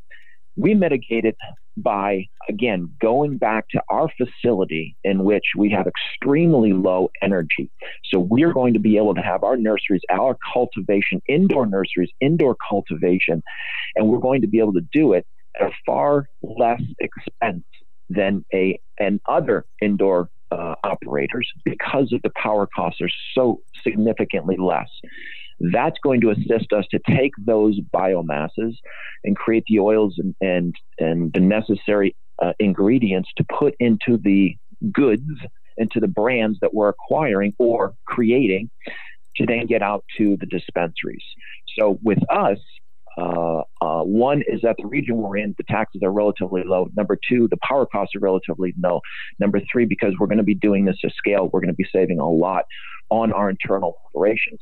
We 0.56 0.74
mitigate 0.74 1.24
it 1.24 1.36
by, 1.76 2.26
again, 2.48 2.90
going 3.00 3.38
back 3.38 3.68
to 3.70 3.82
our 3.88 4.08
facility 4.18 4.96
in 5.04 5.24
which 5.24 5.44
we 5.56 5.70
have 5.70 5.86
extremely 5.86 6.72
low 6.72 7.10
energy. 7.22 7.70
So 8.12 8.18
we're 8.18 8.52
going 8.52 8.74
to 8.74 8.80
be 8.80 8.96
able 8.96 9.14
to 9.14 9.22
have 9.22 9.42
our 9.42 9.56
nurseries, 9.56 10.02
our 10.10 10.36
cultivation, 10.52 11.22
indoor 11.28 11.66
nurseries, 11.66 12.10
indoor 12.20 12.56
cultivation, 12.68 13.42
and 13.96 14.08
we're 14.08 14.18
going 14.18 14.42
to 14.42 14.48
be 14.48 14.58
able 14.58 14.74
to 14.74 14.86
do 14.92 15.14
it 15.14 15.26
at 15.60 15.68
a 15.68 15.72
far 15.86 16.26
less 16.42 16.82
expense 17.00 17.64
than 18.10 18.44
a 18.52 18.78
and 18.98 19.20
other 19.26 19.64
indoor 19.80 20.28
uh, 20.50 20.74
operators 20.84 21.50
because 21.64 22.12
of 22.12 22.20
the 22.22 22.30
power 22.36 22.68
costs 22.74 23.00
are 23.00 23.08
so 23.34 23.60
significantly 23.82 24.56
less. 24.58 24.88
That's 25.70 25.96
going 26.02 26.20
to 26.22 26.30
assist 26.30 26.72
us 26.72 26.84
to 26.90 26.98
take 27.08 27.32
those 27.38 27.78
biomasses 27.94 28.74
and 29.24 29.36
create 29.36 29.64
the 29.68 29.78
oils 29.78 30.14
and 30.18 30.34
and, 30.40 30.74
and 30.98 31.32
the 31.32 31.40
necessary 31.40 32.16
uh, 32.42 32.52
ingredients 32.58 33.28
to 33.36 33.44
put 33.44 33.74
into 33.78 34.18
the 34.22 34.56
goods, 34.92 35.22
into 35.76 36.00
the 36.00 36.08
brands 36.08 36.58
that 36.60 36.74
we're 36.74 36.88
acquiring 36.88 37.54
or 37.58 37.94
creating 38.06 38.70
to 39.36 39.46
then 39.46 39.66
get 39.66 39.82
out 39.82 40.04
to 40.18 40.36
the 40.40 40.46
dispensaries. 40.46 41.24
So 41.78 41.98
with 42.02 42.18
us, 42.30 42.58
uh, 43.18 43.62
uh, 43.80 44.02
one 44.02 44.42
is 44.46 44.62
that 44.62 44.76
the 44.78 44.86
region 44.86 45.18
we're 45.18 45.36
in, 45.36 45.54
the 45.58 45.64
taxes 45.64 46.02
are 46.02 46.10
relatively 46.10 46.62
low. 46.64 46.88
Number 46.96 47.18
two, 47.28 47.46
the 47.48 47.58
power 47.66 47.86
costs 47.86 48.14
are 48.16 48.20
relatively 48.20 48.74
low. 48.82 49.00
Number 49.38 49.60
three, 49.70 49.84
because 49.84 50.14
we're 50.18 50.26
going 50.26 50.38
to 50.38 50.44
be 50.44 50.54
doing 50.54 50.86
this 50.86 50.98
to 51.02 51.10
scale, 51.10 51.48
we're 51.52 51.60
going 51.60 51.68
to 51.68 51.74
be 51.74 51.86
saving 51.94 52.18
a 52.18 52.28
lot 52.28 52.64
on 53.10 53.32
our 53.32 53.50
internal 53.50 53.98
operations 54.06 54.60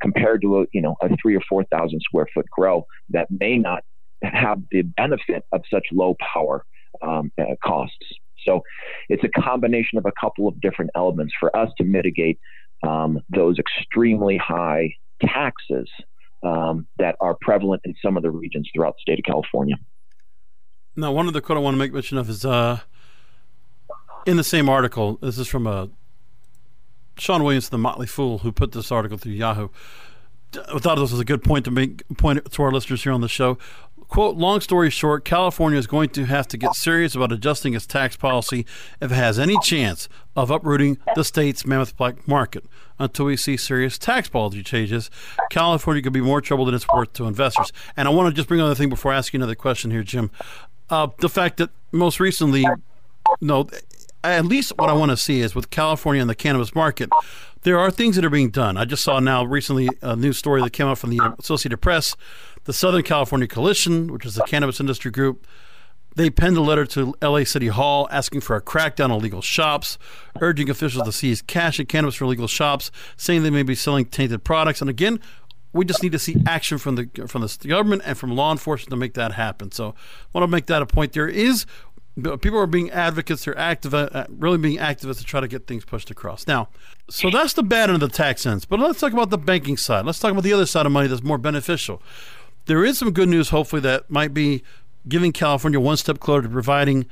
compared 0.00 0.42
to 0.42 0.60
a 0.60 0.66
you 0.72 0.82
know 0.82 0.96
a 1.02 1.08
three 1.20 1.36
or 1.36 1.42
four 1.48 1.64
thousand 1.64 2.00
square 2.00 2.26
foot 2.32 2.46
grow 2.50 2.86
that 3.10 3.28
may 3.30 3.58
not 3.58 3.82
have 4.22 4.62
the 4.70 4.82
benefit 4.82 5.44
of 5.52 5.62
such 5.72 5.84
low 5.92 6.14
power 6.32 6.64
um, 7.02 7.32
uh, 7.40 7.54
costs. 7.64 7.96
So 8.46 8.62
it's 9.08 9.24
a 9.24 9.40
combination 9.40 9.98
of 9.98 10.06
a 10.06 10.12
couple 10.20 10.48
of 10.48 10.60
different 10.60 10.90
elements 10.94 11.34
for 11.38 11.54
us 11.56 11.70
to 11.78 11.84
mitigate 11.84 12.38
um, 12.82 13.20
those 13.28 13.58
extremely 13.58 14.38
high 14.38 14.94
taxes 15.22 15.88
um, 16.42 16.86
that 16.98 17.16
are 17.20 17.36
prevalent 17.40 17.82
in 17.84 17.94
some 18.02 18.16
of 18.16 18.22
the 18.22 18.30
regions 18.30 18.68
throughout 18.74 18.94
the 18.94 19.00
state 19.12 19.18
of 19.18 19.24
California. 19.24 19.76
Now, 20.96 21.12
one 21.12 21.28
of 21.28 21.34
the 21.34 21.40
quote 21.40 21.58
I 21.58 21.60
want 21.60 21.74
to 21.74 21.78
make 21.78 21.92
mention 21.92 22.18
of 22.18 22.28
is 22.28 22.44
uh, 22.44 22.80
in 24.26 24.36
the 24.36 24.44
same 24.44 24.68
article. 24.68 25.18
This 25.20 25.38
is 25.38 25.46
from 25.46 25.66
a 25.66 25.90
Sean 27.20 27.44
Williams, 27.44 27.68
the 27.68 27.78
Motley 27.78 28.06
Fool, 28.06 28.38
who 28.38 28.50
put 28.50 28.72
this 28.72 28.90
article 28.90 29.18
through 29.18 29.32
Yahoo. 29.32 29.68
I 30.54 30.78
thought 30.78 30.96
this 30.96 31.12
was 31.12 31.20
a 31.20 31.24
good 31.24 31.44
point 31.44 31.64
to 31.66 31.70
make 31.70 32.02
point 32.16 32.50
to 32.50 32.62
our 32.62 32.72
listeners 32.72 33.02
here 33.02 33.12
on 33.12 33.20
the 33.20 33.28
show. 33.28 33.58
Quote, 34.08 34.36
long 34.36 34.60
story 34.60 34.90
short, 34.90 35.24
California 35.24 35.78
is 35.78 35.86
going 35.86 36.08
to 36.10 36.24
have 36.24 36.48
to 36.48 36.56
get 36.56 36.74
serious 36.74 37.14
about 37.14 37.30
adjusting 37.30 37.74
its 37.74 37.86
tax 37.86 38.16
policy 38.16 38.66
if 39.00 39.12
it 39.12 39.14
has 39.14 39.38
any 39.38 39.56
chance 39.62 40.08
of 40.34 40.50
uprooting 40.50 40.98
the 41.14 41.22
state's 41.22 41.64
mammoth 41.64 41.96
black 41.96 42.26
market. 42.26 42.64
Until 42.98 43.26
we 43.26 43.36
see 43.36 43.56
serious 43.56 43.98
tax 43.98 44.28
policy 44.28 44.64
changes, 44.64 45.10
California 45.50 46.02
could 46.02 46.12
be 46.12 46.20
more 46.20 46.40
trouble 46.40 46.64
than 46.64 46.74
it's 46.74 46.88
worth 46.88 47.12
to 47.12 47.26
investors. 47.26 47.70
And 47.96 48.08
I 48.08 48.10
want 48.10 48.28
to 48.28 48.34
just 48.34 48.48
bring 48.48 48.58
another 48.58 48.74
thing 48.74 48.88
before 48.88 49.12
I 49.12 49.18
ask 49.18 49.32
you 49.32 49.38
another 49.38 49.54
question 49.54 49.92
here, 49.92 50.02
Jim. 50.02 50.32
Uh, 50.88 51.08
the 51.18 51.28
fact 51.28 51.58
that 51.58 51.70
most 51.92 52.18
recently, 52.18 52.66
no, 53.40 53.68
at 54.22 54.44
least 54.44 54.72
what 54.76 54.90
I 54.90 54.92
want 54.92 55.10
to 55.10 55.16
see 55.16 55.40
is 55.40 55.54
with 55.54 55.70
California 55.70 56.20
and 56.20 56.30
the 56.30 56.34
cannabis 56.34 56.74
market, 56.74 57.10
there 57.62 57.78
are 57.78 57.90
things 57.90 58.16
that 58.16 58.24
are 58.24 58.30
being 58.30 58.50
done. 58.50 58.76
I 58.76 58.84
just 58.84 59.02
saw 59.02 59.18
now 59.20 59.44
recently 59.44 59.88
a 60.02 60.16
news 60.16 60.38
story 60.38 60.62
that 60.62 60.72
came 60.72 60.86
out 60.86 60.98
from 60.98 61.10
the 61.10 61.34
Associated 61.38 61.78
Press, 61.78 62.16
the 62.64 62.72
Southern 62.72 63.02
California 63.02 63.48
Coalition, 63.48 64.12
which 64.12 64.24
is 64.24 64.34
the 64.34 64.44
cannabis 64.44 64.80
industry 64.80 65.10
group. 65.10 65.46
They 66.16 66.28
penned 66.28 66.56
a 66.56 66.60
letter 66.60 66.84
to 66.86 67.14
LA 67.22 67.44
City 67.44 67.68
Hall 67.68 68.08
asking 68.10 68.40
for 68.40 68.56
a 68.56 68.60
crackdown 68.60 69.10
on 69.10 69.20
legal 69.22 69.42
shops, 69.42 69.96
urging 70.40 70.68
officials 70.68 71.04
to 71.04 71.12
seize 71.12 71.40
cash 71.40 71.78
and 71.78 71.88
cannabis 71.88 72.16
from 72.16 72.26
illegal 72.26 72.48
shops, 72.48 72.90
saying 73.16 73.42
they 73.42 73.50
may 73.50 73.62
be 73.62 73.76
selling 73.76 74.04
tainted 74.06 74.42
products. 74.42 74.80
And 74.80 74.90
again, 74.90 75.20
we 75.72 75.84
just 75.84 76.02
need 76.02 76.12
to 76.12 76.18
see 76.18 76.36
action 76.46 76.78
from 76.78 76.96
the 76.96 77.08
from 77.28 77.42
the 77.42 77.68
government 77.68 78.02
and 78.04 78.18
from 78.18 78.34
law 78.34 78.50
enforcement 78.50 78.90
to 78.90 78.96
make 78.96 79.14
that 79.14 79.32
happen. 79.32 79.70
So, 79.70 79.90
I 79.90 80.38
want 80.38 80.42
to 80.42 80.48
make 80.48 80.66
that 80.66 80.82
a 80.82 80.86
point. 80.86 81.12
There 81.12 81.28
is 81.28 81.64
people 82.22 82.58
are 82.58 82.66
being 82.66 82.90
advocates, 82.90 83.44
they're 83.44 83.58
active, 83.58 83.94
uh, 83.94 84.26
really 84.28 84.58
being 84.58 84.78
activists 84.78 85.18
to 85.18 85.24
try 85.24 85.40
to 85.40 85.48
get 85.48 85.66
things 85.66 85.84
pushed 85.84 86.10
across. 86.10 86.46
Now, 86.46 86.68
so 87.08 87.30
that's 87.30 87.52
the 87.52 87.62
bad 87.62 87.90
end 87.90 88.02
of 88.02 88.10
the 88.10 88.14
tax 88.14 88.42
sense. 88.42 88.64
But 88.64 88.80
let's 88.80 89.00
talk 89.00 89.12
about 89.12 89.30
the 89.30 89.38
banking 89.38 89.76
side. 89.76 90.06
Let's 90.06 90.18
talk 90.18 90.32
about 90.32 90.44
the 90.44 90.52
other 90.52 90.66
side 90.66 90.86
of 90.86 90.92
money 90.92 91.08
that's 91.08 91.22
more 91.22 91.38
beneficial. 91.38 92.02
There 92.66 92.84
is 92.84 92.98
some 92.98 93.12
good 93.12 93.28
news, 93.28 93.50
hopefully, 93.50 93.82
that 93.82 94.10
might 94.10 94.34
be 94.34 94.62
giving 95.08 95.32
California 95.32 95.80
one 95.80 95.96
step 95.96 96.20
closer 96.20 96.42
to 96.42 96.48
providing 96.48 97.06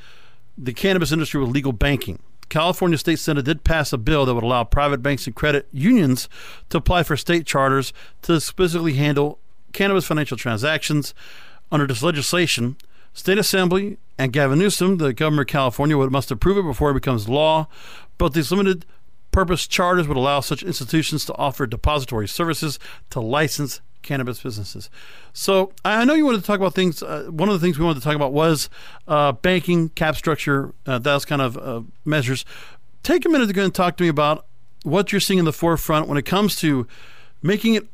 the 0.56 0.72
cannabis 0.72 1.12
industry 1.12 1.40
with 1.40 1.50
legal 1.50 1.72
banking. 1.72 2.20
California 2.48 2.96
State 2.96 3.18
Senate 3.18 3.44
did 3.44 3.64
pass 3.64 3.92
a 3.92 3.98
bill 3.98 4.24
that 4.26 4.34
would 4.34 4.44
allow 4.44 4.64
private 4.64 5.02
banks 5.02 5.26
and 5.26 5.36
credit 5.36 5.68
unions 5.72 6.28
to 6.70 6.78
apply 6.78 7.02
for 7.02 7.16
state 7.16 7.46
charters 7.46 7.92
to 8.22 8.40
specifically 8.40 8.94
handle 8.94 9.38
cannabis 9.72 10.06
financial 10.06 10.36
transactions. 10.36 11.14
Under 11.70 11.86
this 11.86 12.02
legislation, 12.02 12.76
State 13.12 13.36
Assembly 13.36 13.98
and 14.18 14.32
Gavin 14.32 14.58
Newsom, 14.58 14.98
the 14.98 15.12
governor 15.12 15.42
of 15.42 15.48
California, 15.48 15.96
would 15.96 16.10
must 16.10 16.30
approve 16.30 16.58
it 16.58 16.62
before 16.62 16.90
it 16.90 16.94
becomes 16.94 17.28
law. 17.28 17.68
But 18.18 18.34
these 18.34 18.50
limited 18.50 18.84
purpose 19.30 19.66
charters 19.66 20.08
would 20.08 20.16
allow 20.16 20.40
such 20.40 20.62
institutions 20.62 21.24
to 21.26 21.34
offer 21.36 21.66
depository 21.66 22.26
services 22.26 22.78
to 23.10 23.20
licensed 23.20 23.80
cannabis 24.02 24.42
businesses. 24.42 24.90
So 25.32 25.72
I 25.84 26.04
know 26.04 26.14
you 26.14 26.24
wanted 26.24 26.40
to 26.40 26.46
talk 26.46 26.58
about 26.58 26.74
things. 26.74 27.02
Uh, 27.02 27.26
one 27.30 27.48
of 27.48 27.52
the 27.52 27.64
things 27.64 27.78
we 27.78 27.84
wanted 27.84 28.00
to 28.00 28.04
talk 28.04 28.16
about 28.16 28.32
was 28.32 28.68
uh, 29.06 29.32
banking, 29.32 29.90
cap 29.90 30.16
structure, 30.16 30.74
uh, 30.86 30.98
those 30.98 31.24
kind 31.24 31.42
of 31.42 31.56
uh, 31.56 31.82
measures. 32.04 32.44
Take 33.02 33.24
a 33.24 33.28
minute 33.28 33.46
to 33.46 33.52
go 33.52 33.64
and 33.64 33.74
talk 33.74 33.96
to 33.98 34.02
me 34.02 34.08
about 34.08 34.46
what 34.82 35.12
you're 35.12 35.20
seeing 35.20 35.38
in 35.38 35.44
the 35.44 35.52
forefront 35.52 36.08
when 36.08 36.18
it 36.18 36.24
comes 36.24 36.56
to 36.56 36.86
making 37.42 37.74
it 37.74 37.86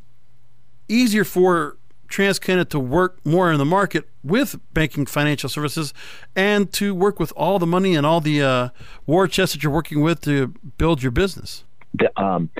easier 0.88 1.24
for 1.24 1.76
TransCanna 2.08 2.68
to 2.70 2.78
work 2.78 3.24
more 3.24 3.52
in 3.52 3.58
the 3.58 3.64
market 3.64 4.08
with 4.22 4.56
banking 4.72 5.06
financial 5.06 5.48
services 5.48 5.92
and 6.34 6.72
to 6.74 6.94
work 6.94 7.18
with 7.18 7.32
all 7.36 7.58
the 7.58 7.66
money 7.66 7.94
and 7.94 8.06
all 8.06 8.20
the 8.20 8.42
uh, 8.42 8.68
war 9.06 9.26
chests 9.28 9.54
that 9.54 9.62
you're 9.62 9.72
working 9.72 10.00
with 10.00 10.20
to 10.22 10.54
build 10.78 11.02
your 11.02 11.12
business. 11.12 11.64
The, 11.94 12.10
um, 12.20 12.50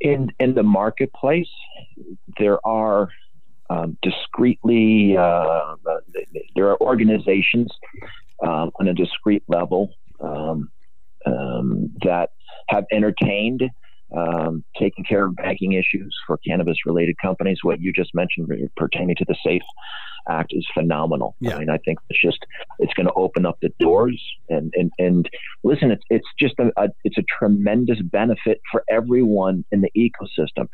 in 0.00 0.32
in 0.38 0.54
the 0.54 0.62
marketplace, 0.62 1.50
there 2.38 2.64
are 2.66 3.08
um, 3.70 3.96
discreetly 4.02 5.16
uh, 5.16 5.76
there 6.54 6.68
are 6.68 6.80
organizations 6.80 7.72
um, 8.42 8.70
on 8.78 8.88
a 8.88 8.94
discrete 8.94 9.44
level 9.48 9.94
um, 10.20 10.70
um 11.26 11.90
that 12.02 12.30
have 12.68 12.84
entertained 12.92 13.62
um, 14.16 14.64
taking 14.78 15.04
care 15.04 15.26
of 15.26 15.36
banking 15.36 15.72
issues 15.72 16.14
for 16.26 16.38
cannabis 16.46 16.76
related 16.86 17.16
companies. 17.20 17.58
What 17.62 17.80
you 17.80 17.92
just 17.92 18.14
mentioned 18.14 18.48
pertaining 18.76 19.16
to 19.16 19.24
the 19.26 19.36
SAFE 19.44 19.62
Act 20.28 20.52
is 20.54 20.66
phenomenal. 20.72 21.36
Yeah. 21.40 21.56
I 21.56 21.58
mean, 21.58 21.70
I 21.70 21.78
think 21.78 21.98
it's 22.08 22.20
just 22.20 22.38
it's 22.78 22.94
going 22.94 23.06
to 23.06 23.12
open 23.14 23.44
up 23.44 23.58
the 23.60 23.70
doors 23.78 24.22
and 24.48 24.72
and 24.74 24.90
and 24.98 25.28
listen, 25.64 25.90
it's 25.90 26.02
it's 26.08 26.26
just 26.38 26.54
a, 26.58 26.72
a 26.76 26.88
it's 27.04 27.18
a 27.18 27.24
tremendous 27.38 28.00
benefit 28.00 28.60
for 28.70 28.84
everyone 28.88 29.64
in 29.70 29.82
the 29.82 29.90
ecosystem 29.96 30.68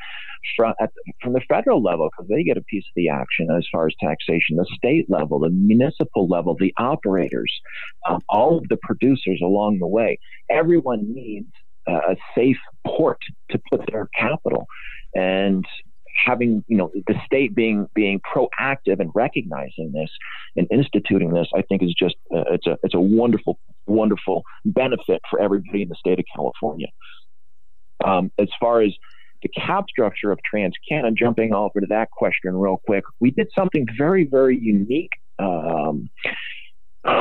from 0.56 0.74
at, 0.80 0.90
from 1.20 1.32
the 1.32 1.40
federal 1.48 1.82
level 1.82 2.10
because 2.10 2.28
they 2.28 2.44
get 2.44 2.56
a 2.56 2.62
piece 2.62 2.84
of 2.84 2.92
the 2.94 3.08
action 3.08 3.48
as 3.56 3.66
far 3.72 3.86
as 3.86 3.94
taxation, 4.00 4.56
the 4.56 4.66
state 4.76 5.10
level, 5.10 5.40
the 5.40 5.50
municipal 5.50 6.28
level, 6.28 6.56
the 6.58 6.72
operators, 6.76 7.52
um, 8.08 8.20
all 8.28 8.58
of 8.58 8.68
the 8.68 8.78
producers 8.82 9.40
along 9.42 9.78
the 9.78 9.86
way. 9.86 10.18
Everyone 10.48 11.12
needs 11.12 11.48
a 11.94 12.16
safe 12.34 12.58
port 12.86 13.18
to 13.50 13.60
put 13.70 13.80
their 13.90 14.08
capital 14.18 14.66
and 15.14 15.64
having 16.26 16.64
you 16.66 16.76
know 16.76 16.90
the 17.06 17.14
state 17.24 17.54
being 17.54 17.86
being 17.94 18.20
proactive 18.20 19.00
and 19.00 19.10
recognizing 19.14 19.92
this 19.92 20.10
and 20.56 20.66
instituting 20.70 21.32
this 21.32 21.48
i 21.54 21.62
think 21.62 21.82
is 21.82 21.94
just 21.98 22.16
uh, 22.34 22.42
it's 22.50 22.66
a 22.66 22.76
it's 22.82 22.94
a 22.94 23.00
wonderful 23.00 23.58
wonderful 23.86 24.42
benefit 24.64 25.20
for 25.30 25.40
everybody 25.40 25.82
in 25.82 25.88
the 25.88 25.94
state 25.94 26.18
of 26.18 26.24
california 26.34 26.88
um, 28.04 28.30
as 28.38 28.48
far 28.60 28.80
as 28.80 28.92
the 29.42 29.48
cap 29.48 29.84
structure 29.88 30.32
of 30.32 30.38
TransCanna, 30.52 31.16
jumping 31.16 31.54
over 31.54 31.80
to 31.80 31.86
that 31.88 32.10
question 32.10 32.54
real 32.54 32.80
quick, 32.86 33.04
we 33.20 33.30
did 33.30 33.48
something 33.56 33.86
very, 33.96 34.24
very 34.24 34.58
unique. 34.58 35.12
Um, 35.38 36.10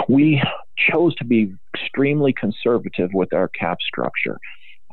we 0.09 0.41
chose 0.77 1.15
to 1.15 1.25
be 1.25 1.53
extremely 1.75 2.33
conservative 2.33 3.11
with 3.13 3.33
our 3.33 3.47
cap 3.49 3.77
structure. 3.81 4.37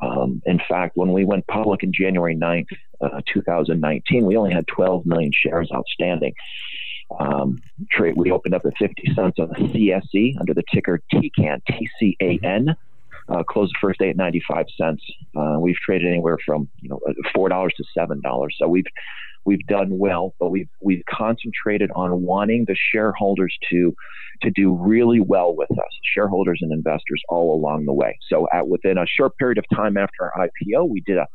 Um, 0.03 0.43
in 0.45 0.61
fact, 0.69 0.97
when 0.97 1.13
we 1.13 1.25
went 1.25 1.47
public 1.47 1.83
in 1.83 1.93
January 1.93 2.37
9th, 2.37 2.69
uh, 3.01 3.21
2019, 3.33 4.27
we 4.27 4.37
only 4.37 4.53
had 4.53 4.67
12 4.67 5.07
million 5.07 5.33
shares 5.35 5.71
outstanding. 5.75 6.35
Um, 7.19 7.63
trade, 7.91 8.15
we 8.17 8.31
opened 8.31 8.55
up 8.55 8.67
at 8.67 8.77
50 8.79 9.15
cents 9.15 9.39
on 9.39 9.49
the 9.49 9.55
CSE 9.55 10.41
under 10.41 10.55
the 10.55 10.65
ticker 10.73 11.01
TCAN, 11.13 11.61
T-C-A-N. 11.69 12.77
Uh, 13.29 13.43
closed 13.43 13.73
the 13.73 13.79
first 13.81 13.99
day 13.99 14.11
at 14.11 14.17
95 14.17 14.67
cents. 14.81 15.03
Uh, 15.37 15.57
we've 15.59 15.77
traded 15.77 16.07
anywhere 16.07 16.39
from 16.47 16.69
you 16.81 16.89
know 16.89 17.01
four 17.35 17.49
dollars 17.49 17.73
to 17.77 17.85
seven 17.97 18.21
dollars. 18.23 18.55
So 18.59 18.69
we've 18.69 18.87
we've 19.45 19.65
done 19.67 19.99
well, 19.99 20.35
but 20.39 20.51
we've 20.51 20.69
we've 20.81 21.03
concentrated 21.09 21.91
on 21.95 22.23
wanting 22.23 22.65
the 22.67 22.77
shareholders 22.93 23.57
to 23.71 23.95
to 24.43 24.51
do 24.51 24.75
really 24.75 25.21
well 25.21 25.57
with 25.57 25.71
us, 25.71 25.93
shareholders 26.15 26.59
and 26.61 26.73
investors 26.73 27.23
all 27.29 27.55
along 27.55 27.87
the 27.87 27.93
way. 27.93 28.19
So 28.29 28.47
at, 28.53 28.69
within 28.69 28.99
a 28.99 29.07
short 29.07 29.37
period 29.39 29.59
of 29.59 29.65
time 29.75 29.97
after 29.97 30.25
our 30.25 30.49
IPO, 30.49 30.89
we 30.91 31.01
did 31.07 31.17
a 31.17 31.27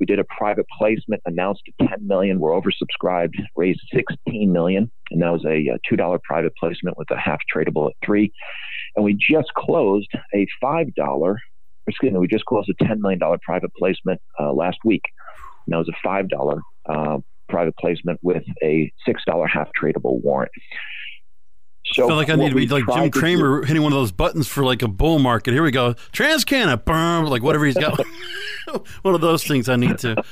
we 0.00 0.06
did 0.06 0.18
a 0.18 0.24
private 0.24 0.66
placement, 0.76 1.22
announced 1.24 1.62
10 1.80 2.06
million. 2.06 2.40
We're 2.40 2.50
oversubscribed, 2.50 3.34
raised 3.54 3.80
16 3.94 4.52
million, 4.52 4.90
and 5.10 5.22
that 5.22 5.30
was 5.30 5.44
a, 5.44 5.68
a 5.68 5.78
two 5.88 5.96
dollar 5.96 6.18
private 6.24 6.52
placement 6.58 6.98
with 6.98 7.10
a 7.10 7.16
half 7.16 7.38
tradable 7.54 7.90
at 7.90 7.96
three. 8.04 8.32
And 8.96 9.04
we 9.04 9.14
just 9.14 9.52
closed 9.54 10.08
a 10.34 10.46
five 10.60 10.94
dollar, 10.94 11.38
excuse 11.86 12.12
me, 12.12 12.18
we 12.18 12.28
just 12.28 12.44
closed 12.44 12.68
a 12.68 12.84
10 12.84 13.00
million 13.00 13.18
dollar 13.18 13.38
private 13.42 13.72
placement 13.74 14.20
uh, 14.40 14.52
last 14.52 14.78
week. 14.84 15.02
And 15.66 15.72
that 15.72 15.78
was 15.78 15.88
a 15.88 15.96
five 16.02 16.28
dollar 16.28 16.60
uh, 16.88 17.18
private 17.48 17.76
placement 17.76 18.20
with 18.22 18.44
a 18.62 18.92
six 19.06 19.22
dollar 19.26 19.46
half 19.46 19.68
tradable 19.80 20.22
warrant. 20.22 20.52
So 21.86 22.04
I 22.04 22.08
feel 22.08 22.16
like 22.16 22.30
I 22.30 22.36
need 22.36 22.48
to 22.48 22.54
be 22.54 22.66
like 22.66 22.84
Jim 22.94 23.10
Cramer 23.10 23.60
do, 23.60 23.66
hitting 23.66 23.82
one 23.82 23.92
of 23.92 23.98
those 23.98 24.12
buttons 24.12 24.48
for 24.48 24.64
like 24.64 24.82
a 24.82 24.88
bull 24.88 25.18
market. 25.18 25.52
Here 25.52 25.62
we 25.62 25.70
go. 25.70 25.94
TransCanna, 26.12 26.82
boom, 26.82 27.26
like 27.26 27.42
whatever 27.42 27.66
he's 27.66 27.76
got. 27.76 28.00
one 29.02 29.14
of 29.14 29.20
those 29.20 29.44
things 29.44 29.68
I 29.68 29.76
need 29.76 29.98
to. 29.98 30.22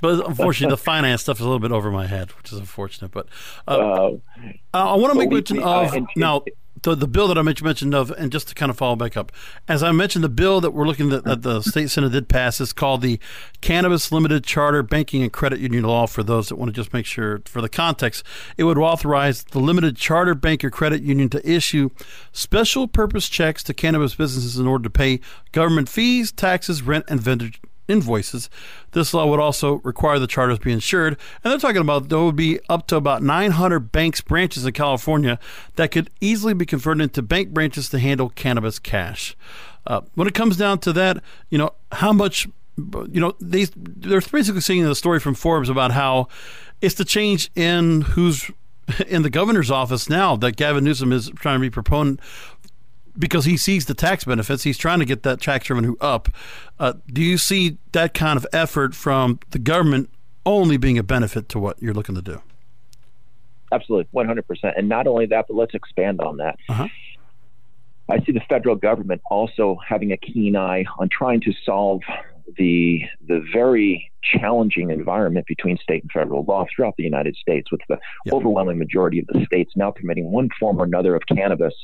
But 0.00 0.26
unfortunately, 0.26 0.72
the 0.72 0.82
finance 0.82 1.22
stuff 1.22 1.38
is 1.38 1.40
a 1.40 1.44
little 1.44 1.60
bit 1.60 1.72
over 1.72 1.90
my 1.90 2.06
head, 2.06 2.30
which 2.32 2.52
is 2.52 2.58
unfortunate. 2.58 3.10
But 3.10 3.26
uh, 3.66 4.10
uh, 4.12 4.16
I 4.72 4.94
want 4.94 5.12
to 5.12 5.18
make 5.18 5.30
mention 5.30 5.58
of 5.62 5.92
uh, 5.94 6.00
now 6.16 6.42
the, 6.86 6.94
the 6.94 7.08
bill 7.08 7.26
that 7.28 7.36
I 7.36 7.42
mentioned 7.42 7.94
of, 7.94 8.10
and 8.12 8.30
just 8.30 8.48
to 8.48 8.54
kind 8.54 8.70
of 8.70 8.76
follow 8.76 8.96
back 8.96 9.16
up, 9.16 9.32
as 9.66 9.82
I 9.82 9.92
mentioned, 9.92 10.22
the 10.22 10.28
bill 10.28 10.60
that 10.60 10.70
we're 10.70 10.86
looking 10.86 11.12
at 11.12 11.24
that 11.24 11.42
the 11.42 11.60
state 11.62 11.90
senate 11.90 12.12
did 12.12 12.28
pass 12.28 12.60
is 12.60 12.72
called 12.72 13.02
the 13.02 13.18
Cannabis 13.60 14.12
Limited 14.12 14.44
Charter 14.44 14.82
Banking 14.82 15.22
and 15.22 15.32
Credit 15.32 15.58
Union 15.58 15.84
Law. 15.84 16.06
For 16.06 16.22
those 16.22 16.48
that 16.48 16.56
want 16.56 16.68
to 16.68 16.72
just 16.72 16.92
make 16.92 17.04
sure 17.04 17.42
for 17.46 17.60
the 17.60 17.68
context, 17.68 18.22
it 18.56 18.64
would 18.64 18.78
authorize 18.78 19.44
the 19.44 19.58
limited 19.58 19.96
charter 19.96 20.34
bank 20.34 20.64
or 20.64 20.70
credit 20.70 21.02
union 21.02 21.28
to 21.30 21.50
issue 21.50 21.90
special 22.32 22.86
purpose 22.86 23.28
checks 23.28 23.62
to 23.64 23.74
cannabis 23.74 24.14
businesses 24.14 24.58
in 24.58 24.66
order 24.66 24.84
to 24.84 24.90
pay 24.90 25.20
government 25.52 25.88
fees, 25.88 26.30
taxes, 26.30 26.82
rent, 26.82 27.04
and 27.08 27.20
vendor 27.20 27.50
invoices. 27.88 28.50
This 28.92 29.14
law 29.14 29.26
would 29.26 29.40
also 29.40 29.80
require 29.84 30.18
the 30.18 30.26
charters 30.26 30.58
be 30.58 30.72
insured. 30.72 31.16
And 31.42 31.50
they're 31.50 31.58
talking 31.58 31.80
about 31.80 32.08
there 32.08 32.20
would 32.20 32.36
be 32.36 32.60
up 32.68 32.86
to 32.88 32.96
about 32.96 33.22
900 33.22 33.92
banks 33.92 34.20
branches 34.20 34.64
in 34.64 34.72
California 34.72 35.38
that 35.76 35.90
could 35.90 36.10
easily 36.20 36.54
be 36.54 36.66
converted 36.66 37.02
into 37.02 37.22
bank 37.22 37.50
branches 37.50 37.88
to 37.90 37.98
handle 37.98 38.30
cannabis 38.30 38.78
cash. 38.78 39.36
Uh, 39.86 40.00
when 40.14 40.26
it 40.26 40.34
comes 40.34 40.56
down 40.56 40.78
to 40.80 40.92
that, 40.92 41.22
you 41.48 41.58
know, 41.58 41.72
how 41.92 42.12
much, 42.12 42.48
you 42.76 43.20
know, 43.20 43.34
they, 43.40 43.66
they're 43.76 44.20
basically 44.20 44.60
seeing 44.60 44.84
the 44.84 44.94
story 44.94 45.20
from 45.20 45.34
Forbes 45.34 45.68
about 45.68 45.92
how 45.92 46.28
it's 46.80 46.96
the 46.96 47.04
change 47.04 47.50
in 47.54 48.02
who's 48.02 48.50
in 49.08 49.22
the 49.22 49.30
governor's 49.30 49.70
office 49.70 50.08
now 50.08 50.36
that 50.36 50.56
Gavin 50.56 50.84
Newsom 50.84 51.12
is 51.12 51.30
trying 51.36 51.56
to 51.56 51.60
be 51.60 51.70
proponent 51.70 52.20
because 53.18 53.44
he 53.44 53.56
sees 53.56 53.86
the 53.86 53.94
tax 53.94 54.24
benefits. 54.24 54.62
He's 54.62 54.78
trying 54.78 54.98
to 55.00 55.04
get 55.04 55.22
that 55.22 55.40
tax 55.40 55.68
revenue 55.70 55.96
up. 56.00 56.28
Uh, 56.78 56.94
do 57.06 57.22
you 57.22 57.38
see 57.38 57.78
that 57.92 58.14
kind 58.14 58.36
of 58.36 58.46
effort 58.52 58.94
from 58.94 59.38
the 59.50 59.58
government 59.58 60.10
only 60.44 60.76
being 60.76 60.98
a 60.98 61.02
benefit 61.02 61.48
to 61.50 61.58
what 61.58 61.80
you're 61.82 61.94
looking 61.94 62.14
to 62.14 62.22
do? 62.22 62.40
Absolutely, 63.72 64.08
100%. 64.14 64.42
And 64.76 64.88
not 64.88 65.06
only 65.06 65.26
that, 65.26 65.46
but 65.48 65.56
let's 65.56 65.74
expand 65.74 66.20
on 66.20 66.36
that. 66.36 66.56
Uh-huh. 66.68 66.88
I 68.08 68.20
see 68.20 68.32
the 68.32 68.42
federal 68.48 68.76
government 68.76 69.20
also 69.30 69.78
having 69.86 70.12
a 70.12 70.16
keen 70.16 70.56
eye 70.56 70.84
on 70.98 71.08
trying 71.08 71.40
to 71.42 71.52
solve 71.64 72.02
the 72.56 73.02
the 73.26 73.44
very 73.52 74.10
challenging 74.22 74.90
environment 74.90 75.46
between 75.46 75.76
state 75.78 76.02
and 76.02 76.12
federal 76.12 76.44
law 76.44 76.64
throughout 76.74 76.94
the 76.96 77.02
United 77.02 77.36
States, 77.36 77.70
with 77.70 77.80
the 77.88 77.98
yep. 78.24 78.34
overwhelming 78.34 78.78
majority 78.78 79.18
of 79.18 79.26
the 79.26 79.44
states 79.44 79.72
now 79.76 79.90
permitting 79.90 80.30
one 80.30 80.48
form 80.58 80.80
or 80.80 80.84
another 80.84 81.14
of 81.14 81.22
cannabis. 81.26 81.74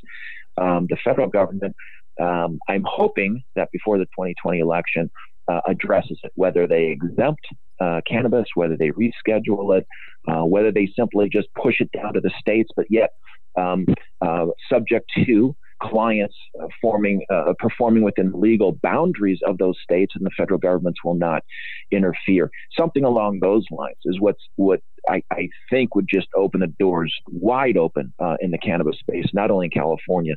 Um, 0.60 0.86
the 0.88 0.96
federal 1.04 1.28
government, 1.28 1.74
um, 2.20 2.58
I'm 2.68 2.84
hoping 2.86 3.42
that 3.56 3.68
before 3.72 3.98
the 3.98 4.04
2020 4.04 4.58
election, 4.58 5.10
uh, 5.48 5.60
addresses 5.66 6.18
it, 6.22 6.32
whether 6.34 6.66
they 6.66 6.86
exempt 6.86 7.44
uh, 7.80 8.00
cannabis, 8.06 8.46
whether 8.54 8.76
they 8.76 8.90
reschedule 8.90 9.76
it, 9.76 9.86
uh, 10.28 10.44
whether 10.44 10.70
they 10.70 10.88
simply 10.96 11.28
just 11.28 11.48
push 11.60 11.80
it 11.80 11.90
down 11.92 12.14
to 12.14 12.20
the 12.20 12.30
states, 12.38 12.70
but 12.76 12.86
yet 12.88 13.10
um, 13.58 13.86
uh, 14.20 14.46
subject 14.70 15.10
to 15.26 15.54
clients 15.82 16.36
uh, 16.62 16.66
forming 16.80 17.22
uh, 17.28 17.52
performing 17.58 18.02
within 18.02 18.32
legal 18.34 18.78
boundaries 18.82 19.40
of 19.46 19.58
those 19.58 19.76
states, 19.82 20.12
and 20.14 20.24
the 20.24 20.30
federal 20.36 20.58
governments 20.58 21.00
will 21.04 21.14
not 21.14 21.42
interfere. 21.90 22.50
Something 22.78 23.04
along 23.04 23.40
those 23.40 23.64
lines 23.70 23.96
is 24.04 24.20
what's 24.20 24.42
what 24.56 24.80
I, 25.08 25.22
I 25.30 25.48
think 25.70 25.94
would 25.94 26.08
just 26.08 26.28
open 26.34 26.60
the 26.60 26.66
doors 26.66 27.14
wide 27.28 27.76
open 27.76 28.12
uh, 28.18 28.36
in 28.40 28.50
the 28.50 28.58
cannabis 28.58 28.98
space, 28.98 29.26
not 29.32 29.50
only 29.50 29.66
in 29.66 29.70
California 29.70 30.34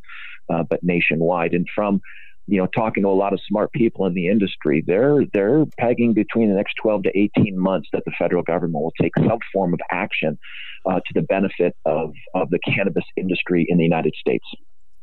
uh, 0.50 0.64
but 0.64 0.84
nationwide. 0.84 1.54
And 1.54 1.68
from 1.74 2.02
you 2.48 2.60
know, 2.60 2.68
talking 2.68 3.04
to 3.04 3.10
a 3.10 3.12
lot 3.12 3.34
of 3.34 3.40
smart 3.48 3.72
people 3.72 4.06
in 4.06 4.14
the 4.14 4.28
industry, 4.28 4.84
they're 4.86 5.26
they're 5.34 5.66
pegging 5.80 6.14
between 6.14 6.50
the 6.50 6.56
next 6.56 6.76
12 6.82 7.04
to 7.04 7.18
18 7.18 7.58
months 7.58 7.90
that 7.92 8.04
the 8.06 8.12
federal 8.20 8.44
government 8.44 8.84
will 8.84 8.94
take 9.02 9.14
some 9.18 9.40
form 9.52 9.74
of 9.74 9.80
action 9.92 10.38
uh, 10.86 10.96
to 10.96 11.14
the 11.16 11.24
benefit 11.24 11.76
of, 11.86 12.14
of 12.36 12.52
the 12.52 12.60
cannabis 12.60 13.04
industry 13.18 13.66
in 13.68 13.78
the 13.78 13.84
United 13.84 14.14
States 14.16 14.46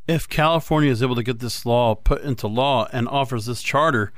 if 0.09 0.29
California 0.29 0.91
is 0.91 1.03
able 1.03 1.15
to 1.15 1.23
get 1.23 1.39
this 1.39 1.65
law 1.65 1.95
put 1.95 2.23
into 2.23 2.49
law 2.49 2.89
and 2.93 3.09
offers 3.09 3.47
this 3.47 3.63
charter, 3.63 4.13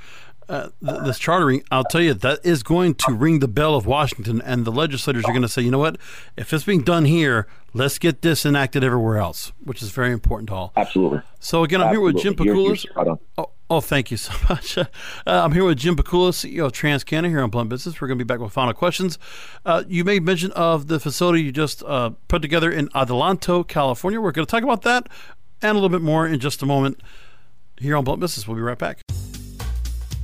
uh, 0.48 0.68
th- 0.84 1.00
this 1.04 1.18
chartering, 1.18 1.62
I'll 1.70 1.84
tell 1.84 2.00
you, 2.00 2.14
that 2.14 2.40
is 2.44 2.62
going 2.62 2.94
to 2.96 3.12
ring 3.12 3.38
the 3.40 3.48
bell 3.48 3.74
of 3.74 3.86
Washington, 3.86 4.40
and 4.42 4.64
the 4.64 4.72
legislators 4.72 5.24
are 5.24 5.32
going 5.32 5.42
to 5.42 5.48
say, 5.48 5.62
you 5.62 5.70
know 5.70 5.78
what, 5.78 5.96
if 6.36 6.52
it's 6.52 6.64
being 6.64 6.82
done 6.82 7.04
here, 7.04 7.46
let's 7.72 7.98
get 7.98 8.22
this 8.22 8.44
enacted 8.46 8.84
everywhere 8.84 9.18
else, 9.18 9.52
which 9.62 9.82
is 9.82 9.90
very 9.90 10.12
important 10.12 10.48
to 10.48 10.54
all. 10.54 10.72
Absolutely. 10.76 11.20
So 11.40 11.64
again, 11.64 11.80
I'm 11.80 11.88
Absolutely. 11.88 12.22
here 12.22 12.32
with 12.32 12.38
Jim 12.38 12.46
Pakulis. 12.46 13.18
Oh, 13.36 13.50
oh, 13.70 13.80
thank 13.80 14.10
you 14.10 14.16
so 14.16 14.32
much. 14.48 14.78
Uh, 14.78 14.84
I'm 15.26 15.52
here 15.52 15.64
with 15.64 15.78
Jim 15.78 15.96
Pakulis, 15.96 16.44
CEO 16.44 16.66
of 16.66 16.72
TransCanna 16.72 17.28
here 17.28 17.42
on 17.42 17.50
Blunt 17.50 17.68
Business. 17.68 18.00
We're 18.00 18.08
going 18.08 18.18
to 18.18 18.24
be 18.24 18.26
back 18.26 18.40
with 18.40 18.52
final 18.52 18.74
questions. 18.74 19.18
Uh, 19.64 19.84
you 19.88 20.04
made 20.04 20.22
mention 20.22 20.52
of 20.52 20.86
the 20.86 21.00
facility 21.00 21.42
you 21.42 21.52
just 21.52 21.82
uh, 21.84 22.10
put 22.28 22.42
together 22.42 22.70
in 22.70 22.88
Adelanto, 22.90 23.66
California. 23.66 24.20
We're 24.20 24.32
going 24.32 24.46
to 24.46 24.50
talk 24.50 24.62
about 24.62 24.82
that 24.82 25.08
and 25.62 25.70
a 25.70 25.74
little 25.74 25.88
bit 25.88 26.02
more 26.02 26.26
in 26.26 26.40
just 26.40 26.62
a 26.62 26.66
moment 26.66 27.00
here 27.78 27.96
on 27.96 28.04
Blunt 28.04 28.20
Business. 28.20 28.46
We'll 28.46 28.56
be 28.56 28.62
right 28.62 28.78
back. 28.78 29.00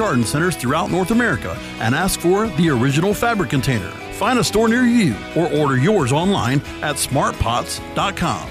garden 0.00 0.24
centers 0.24 0.56
throughout 0.56 0.90
North 0.90 1.10
America 1.10 1.54
and 1.78 1.94
ask 1.94 2.18
for 2.20 2.48
the 2.48 2.70
original 2.70 3.12
fabric 3.12 3.50
container. 3.50 3.90
Find 4.14 4.38
a 4.38 4.44
store 4.44 4.66
near 4.66 4.84
you 4.84 5.14
or 5.36 5.52
order 5.52 5.76
yours 5.76 6.10
online 6.10 6.62
at 6.80 6.96
smartpots.com. 6.96 8.50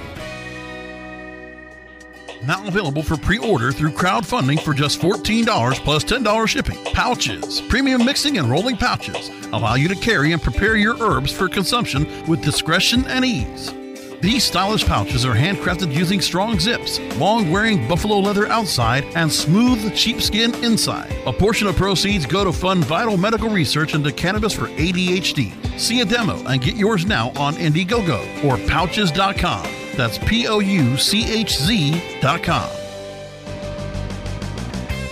Now 2.46 2.66
available 2.68 3.02
for 3.02 3.18
pre 3.18 3.40
order 3.40 3.72
through 3.72 3.92
crowdfunding 3.92 4.62
for 4.62 4.76
just 4.76 5.02
$14 5.02 5.74
plus 5.84 6.04
$10 6.04 6.48
shipping. 6.48 6.78
Pouches, 6.94 7.62
premium 7.62 8.06
mixing 8.06 8.38
and 8.38 8.48
rolling 8.48 8.78
pouches, 8.78 9.30
allow 9.52 9.74
you 9.74 9.88
to 9.88 9.96
carry 9.96 10.32
and 10.34 10.42
prepare 10.42 10.76
your 10.76 11.02
herbs 11.02 11.32
for 11.32 11.50
consumption 11.50 12.06
with 12.28 12.44
discretion 12.44 13.06
and 13.08 13.26
ease. 13.26 13.74
These 14.22 14.44
stylish 14.44 14.86
pouches 14.86 15.26
are 15.26 15.34
handcrafted 15.34 15.94
using 15.94 16.20
strong 16.20 16.60
zips, 16.60 17.00
long 17.16 17.50
wearing 17.50 17.88
buffalo 17.88 18.18
leather 18.20 18.48
outside, 18.48 19.06
and 19.16 19.32
smooth 19.32 19.96
sheepskin 19.96 20.54
inside. 20.64 21.10
A 21.26 21.32
portion 21.32 21.68
of 21.68 21.78
proceeds 21.78 22.26
go 22.26 22.44
to 22.44 22.52
fund 22.52 22.84
vital 22.84 23.16
medical 23.16 23.48
research 23.48 23.94
into 23.96 24.12
cannabis 24.12 24.52
for 24.54 24.68
ADHD. 24.68 25.80
See 25.80 26.02
a 26.02 26.06
demo 26.06 26.36
and 26.48 26.62
get 26.62 26.76
yours 26.76 27.06
now 27.06 27.30
on 27.38 27.54
Indiegogo 27.56 28.44
or 28.44 28.58
pouchz.com. 28.58 29.68
That's 29.96 30.18
P 30.18 30.48
O 30.48 30.60
U 30.60 30.98
C 30.98 31.32
H 31.32 31.58
Z.com. 31.58 32.70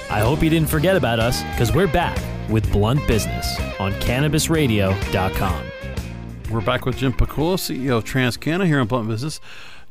I 0.09 0.19
hope 0.19 0.41
you 0.43 0.49
didn't 0.49 0.69
forget 0.69 0.97
about 0.97 1.19
us 1.19 1.43
because 1.43 1.73
we're 1.73 1.87
back 1.87 2.17
with 2.49 2.69
Blunt 2.71 3.05
Business 3.07 3.57
on 3.79 3.93
CannabisRadio.com. 3.93 5.71
We're 6.49 6.61
back 6.61 6.85
with 6.85 6.95
Jim 6.95 7.11
Pakulis, 7.11 7.69
CEO 7.69 7.97
of 7.97 8.05
TransCanna 8.05 8.65
here 8.65 8.79
on 8.79 8.87
Blunt 8.87 9.09
Business. 9.09 9.41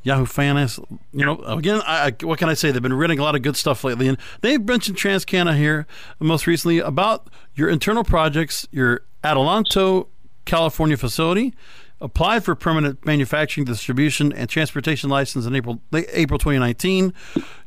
Yahoo 0.05 0.25
Finance, 0.25 0.79
you 1.13 1.27
know, 1.27 1.37
again, 1.41 1.83
I, 1.85 2.15
what 2.23 2.39
can 2.39 2.49
I 2.49 2.55
say? 2.55 2.71
They've 2.71 2.81
been 2.81 2.95
reading 2.95 3.19
a 3.19 3.23
lot 3.23 3.35
of 3.35 3.43
good 3.43 3.57
stuff 3.57 3.85
lately, 3.85 4.09
and 4.09 4.17
they've 4.41 4.65
mentioned 4.65 4.97
TransCanna 4.97 5.55
here 5.55 5.87
most 6.19 6.47
recently 6.47 6.79
about 6.79 7.29
your 7.55 7.69
internal 7.69 8.05
projects, 8.05 8.67
your 8.71 9.03
Adelanto, 9.23 10.07
California 10.47 10.97
facility, 10.97 11.53
applied 12.01 12.43
for 12.43 12.55
permanent 12.55 13.05
manufacturing, 13.05 13.67
distribution, 13.67 14.33
and 14.33 14.49
transportation 14.49 15.11
license 15.11 15.45
in 15.45 15.55
April 15.55 15.83
April 15.93 16.39
2019. 16.39 17.13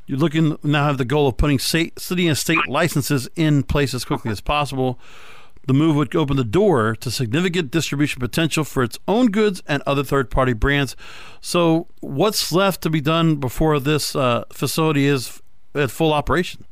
You're 0.08 0.18
looking 0.18 0.58
now 0.64 0.86
have 0.86 0.98
the 0.98 1.06
goal 1.06 1.28
of 1.28 1.38
putting 1.38 1.60
state, 1.60 2.00
city 2.00 2.28
and 2.28 2.36
state 2.36 2.68
licenses 2.68 3.30
in 3.36 3.62
place 3.62 3.94
as 3.94 4.04
quickly 4.04 4.32
as 4.32 4.42
possible. 4.42 5.00
The 5.70 5.74
move 5.76 5.96
would 5.98 6.16
open 6.16 6.36
the 6.36 6.44
door 6.44 6.96
to 6.96 7.12
significant 7.12 7.70
distribution 7.70 8.20
potential 8.20 8.64
for 8.64 8.82
its 8.82 8.98
own 9.08 9.28
goods 9.28 9.62
and 9.68 9.84
other 9.86 10.04
third 10.04 10.32
party 10.32 10.54
brands. 10.54 10.96
So, 11.42 11.86
what's 12.00 12.52
left 12.52 12.82
to 12.82 12.90
be 12.90 13.02
done 13.02 13.36
before 13.36 13.80
this 13.80 14.16
uh, 14.16 14.46
facility 14.52 15.06
is 15.06 15.44
at 15.76 15.92
full 15.92 16.12
operation? 16.12 16.66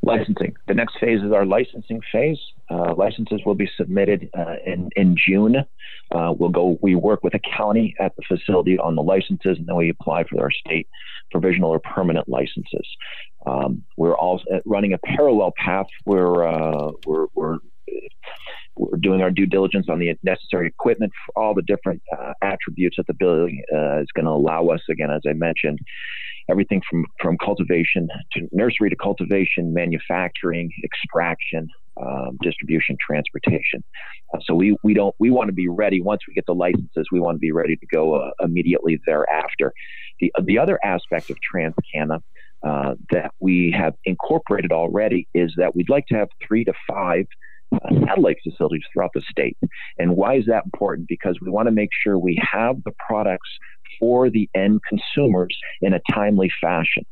Licensing. 0.00 0.56
The 0.66 0.72
next 0.72 0.98
phase 0.98 1.22
is 1.22 1.30
our 1.30 1.44
licensing 1.44 2.00
phase. 2.10 2.38
Uh, 2.70 2.94
licenses 2.94 3.42
will 3.44 3.54
be 3.54 3.68
submitted 3.76 4.30
uh, 4.32 4.54
in 4.64 4.88
in 4.96 5.14
June. 5.14 5.56
Uh, 6.10 6.32
we'll 6.34 6.48
go. 6.48 6.78
We 6.80 6.94
work 6.94 7.22
with 7.22 7.34
a 7.34 7.40
county 7.54 7.94
at 8.00 8.16
the 8.16 8.22
facility 8.22 8.78
on 8.78 8.94
the 8.94 9.02
licenses, 9.02 9.58
and 9.58 9.66
then 9.66 9.76
we 9.76 9.90
apply 9.90 10.24
for 10.24 10.40
our 10.40 10.50
state 10.50 10.88
provisional 11.30 11.68
or 11.68 11.80
permanent 11.80 12.30
licenses. 12.30 12.88
Um, 13.44 13.84
we're 13.98 14.16
also 14.16 14.44
running 14.64 14.94
a 14.94 14.98
parallel 14.98 15.52
path 15.62 15.88
where 16.04 16.48
uh, 16.48 16.92
we're, 17.06 17.26
we're 17.34 17.58
we're 18.76 18.96
doing 18.98 19.20
our 19.20 19.30
due 19.30 19.46
diligence 19.46 19.86
on 19.88 19.98
the 19.98 20.14
necessary 20.22 20.68
equipment 20.68 21.12
for 21.26 21.42
all 21.42 21.54
the 21.54 21.62
different 21.62 22.00
uh, 22.16 22.32
attributes 22.42 22.96
that 22.96 23.06
the 23.06 23.14
building 23.14 23.62
uh, 23.72 24.00
is 24.00 24.06
going 24.14 24.24
to 24.24 24.30
allow 24.30 24.66
us. 24.68 24.80
Again, 24.90 25.10
as 25.10 25.22
I 25.28 25.32
mentioned, 25.32 25.78
everything 26.48 26.80
from 26.88 27.04
from 27.20 27.36
cultivation 27.38 28.08
to 28.32 28.48
nursery 28.52 28.90
to 28.90 28.96
cultivation, 28.96 29.74
manufacturing, 29.74 30.70
extraction, 30.84 31.68
um, 32.00 32.38
distribution, 32.42 32.96
transportation. 33.04 33.82
Uh, 34.32 34.38
so 34.44 34.54
we 34.54 34.76
we 34.82 34.94
don't 34.94 35.14
we 35.18 35.30
want 35.30 35.48
to 35.48 35.54
be 35.54 35.68
ready 35.68 36.00
once 36.00 36.22
we 36.26 36.34
get 36.34 36.46
the 36.46 36.54
licenses. 36.54 37.06
We 37.12 37.20
want 37.20 37.36
to 37.36 37.40
be 37.40 37.52
ready 37.52 37.76
to 37.76 37.86
go 37.92 38.14
uh, 38.14 38.30
immediately 38.40 39.00
thereafter. 39.06 39.72
The 40.20 40.32
the 40.44 40.58
other 40.58 40.78
aspect 40.84 41.30
of 41.30 41.36
TransCanna 41.52 42.20
uh, 42.62 42.94
that 43.10 43.32
we 43.40 43.74
have 43.76 43.94
incorporated 44.04 44.72
already 44.72 45.28
is 45.34 45.52
that 45.58 45.74
we'd 45.74 45.90
like 45.90 46.06
to 46.08 46.16
have 46.16 46.28
three 46.46 46.64
to 46.64 46.72
five 46.88 47.26
satellite 48.06 48.38
facilities 48.42 48.82
throughout 48.92 49.10
the 49.14 49.22
state. 49.30 49.56
And 49.98 50.16
why 50.16 50.36
is 50.36 50.46
that 50.46 50.64
important? 50.64 51.08
Because 51.08 51.38
we 51.40 51.50
want 51.50 51.66
to 51.66 51.72
make 51.72 51.90
sure 52.02 52.18
we 52.18 52.40
have 52.52 52.82
the 52.84 52.92
products 53.06 53.48
for 53.98 54.30
the 54.30 54.48
end 54.54 54.80
consumers 54.88 55.56
in 55.80 55.92
a 55.92 56.00
timely 56.12 56.50
fashion. 56.60 57.04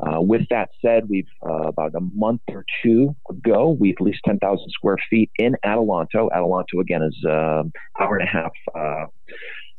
Uh, 0.00 0.20
with 0.20 0.42
that 0.50 0.70
said, 0.80 1.08
we've 1.08 1.26
uh, 1.44 1.68
about 1.68 1.94
a 1.94 2.00
month 2.14 2.40
or 2.48 2.64
two 2.82 3.16
ago, 3.28 3.76
we 3.80 3.88
have 3.88 3.96
leased 4.00 4.20
10,000 4.24 4.70
square 4.70 4.96
feet 5.10 5.30
in 5.38 5.56
Adelanto. 5.64 6.28
Adelanto, 6.30 6.80
again, 6.80 7.02
is 7.02 7.18
an 7.24 7.30
uh, 7.30 8.02
hour 8.02 8.16
and 8.16 8.28
a 8.28 8.30
half 8.30 8.52
uh, 8.76 9.06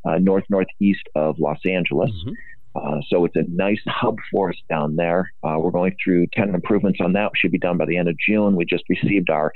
uh, 0.09 0.17
north 0.17 0.43
northeast 0.49 1.03
of 1.15 1.39
Los 1.39 1.59
Angeles. 1.65 2.11
Mm-hmm. 2.11 2.33
Uh, 2.75 2.99
so 3.07 3.25
it's 3.25 3.35
a 3.35 3.43
nice 3.49 3.81
hub 3.87 4.17
for 4.31 4.49
us 4.49 4.57
down 4.69 4.95
there. 4.95 5.31
Uh, 5.43 5.55
we're 5.59 5.71
going 5.71 5.95
through 6.03 6.27
tenant 6.33 6.55
improvements 6.55 6.99
on 7.01 7.13
that. 7.13 7.31
We 7.31 7.37
should 7.37 7.51
be 7.51 7.59
done 7.59 7.77
by 7.77 7.85
the 7.85 7.97
end 7.97 8.09
of 8.09 8.15
June. 8.17 8.55
We 8.55 8.65
just 8.65 8.83
received 8.89 9.29
our 9.29 9.51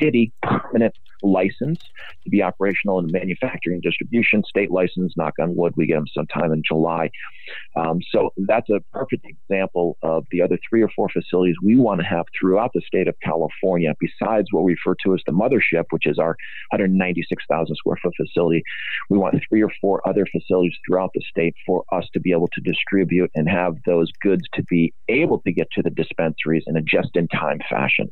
city 0.00 0.32
permanent 0.42 0.94
license 1.22 1.80
to 2.24 2.30
be 2.30 2.42
operational 2.42 2.98
in 2.98 3.10
manufacturing 3.10 3.74
and 3.74 3.82
distribution, 3.82 4.42
state 4.48 4.70
license, 4.70 5.14
knock 5.16 5.34
on 5.40 5.56
wood, 5.56 5.72
we 5.76 5.86
get 5.86 5.94
them 5.94 6.06
sometime 6.12 6.52
in 6.52 6.62
July. 6.66 7.10
Um, 7.76 8.00
so 8.10 8.32
that's 8.36 8.68
a 8.70 8.80
perfect 8.92 9.24
example 9.24 9.96
of 10.02 10.24
the 10.30 10.42
other 10.42 10.58
three 10.68 10.82
or 10.82 10.90
four 10.94 11.08
facilities 11.08 11.54
we 11.62 11.76
want 11.76 12.00
to 12.00 12.06
have 12.06 12.26
throughout 12.38 12.72
the 12.74 12.82
state 12.86 13.08
of 13.08 13.14
California, 13.22 13.94
besides 14.00 14.48
what 14.50 14.64
we 14.64 14.72
refer 14.72 14.96
to 15.04 15.14
as 15.14 15.20
the 15.26 15.32
mothership, 15.32 15.84
which 15.90 16.06
is 16.06 16.18
our 16.18 16.36
196,000 16.70 17.76
square 17.76 17.96
foot 18.02 18.12
facility. 18.16 18.62
We 19.10 19.18
want 19.18 19.40
three 19.48 19.62
or 19.62 19.70
four 19.80 20.06
other 20.08 20.26
facilities 20.30 20.74
throughout 20.86 21.10
the 21.14 21.22
state 21.30 21.54
for 21.66 21.84
us 21.92 22.06
to 22.12 22.20
be 22.20 22.32
able 22.32 22.48
to 22.48 22.55
distribute 22.60 23.30
and 23.34 23.48
have 23.48 23.76
those 23.84 24.10
goods 24.22 24.44
to 24.54 24.62
be 24.64 24.92
able 25.08 25.40
to 25.40 25.52
get 25.52 25.68
to 25.72 25.82
the 25.82 25.90
dispensaries 25.90 26.64
in 26.66 26.76
a 26.76 26.82
just 26.82 27.10
in 27.14 27.28
time 27.28 27.60
fashion. 27.68 28.10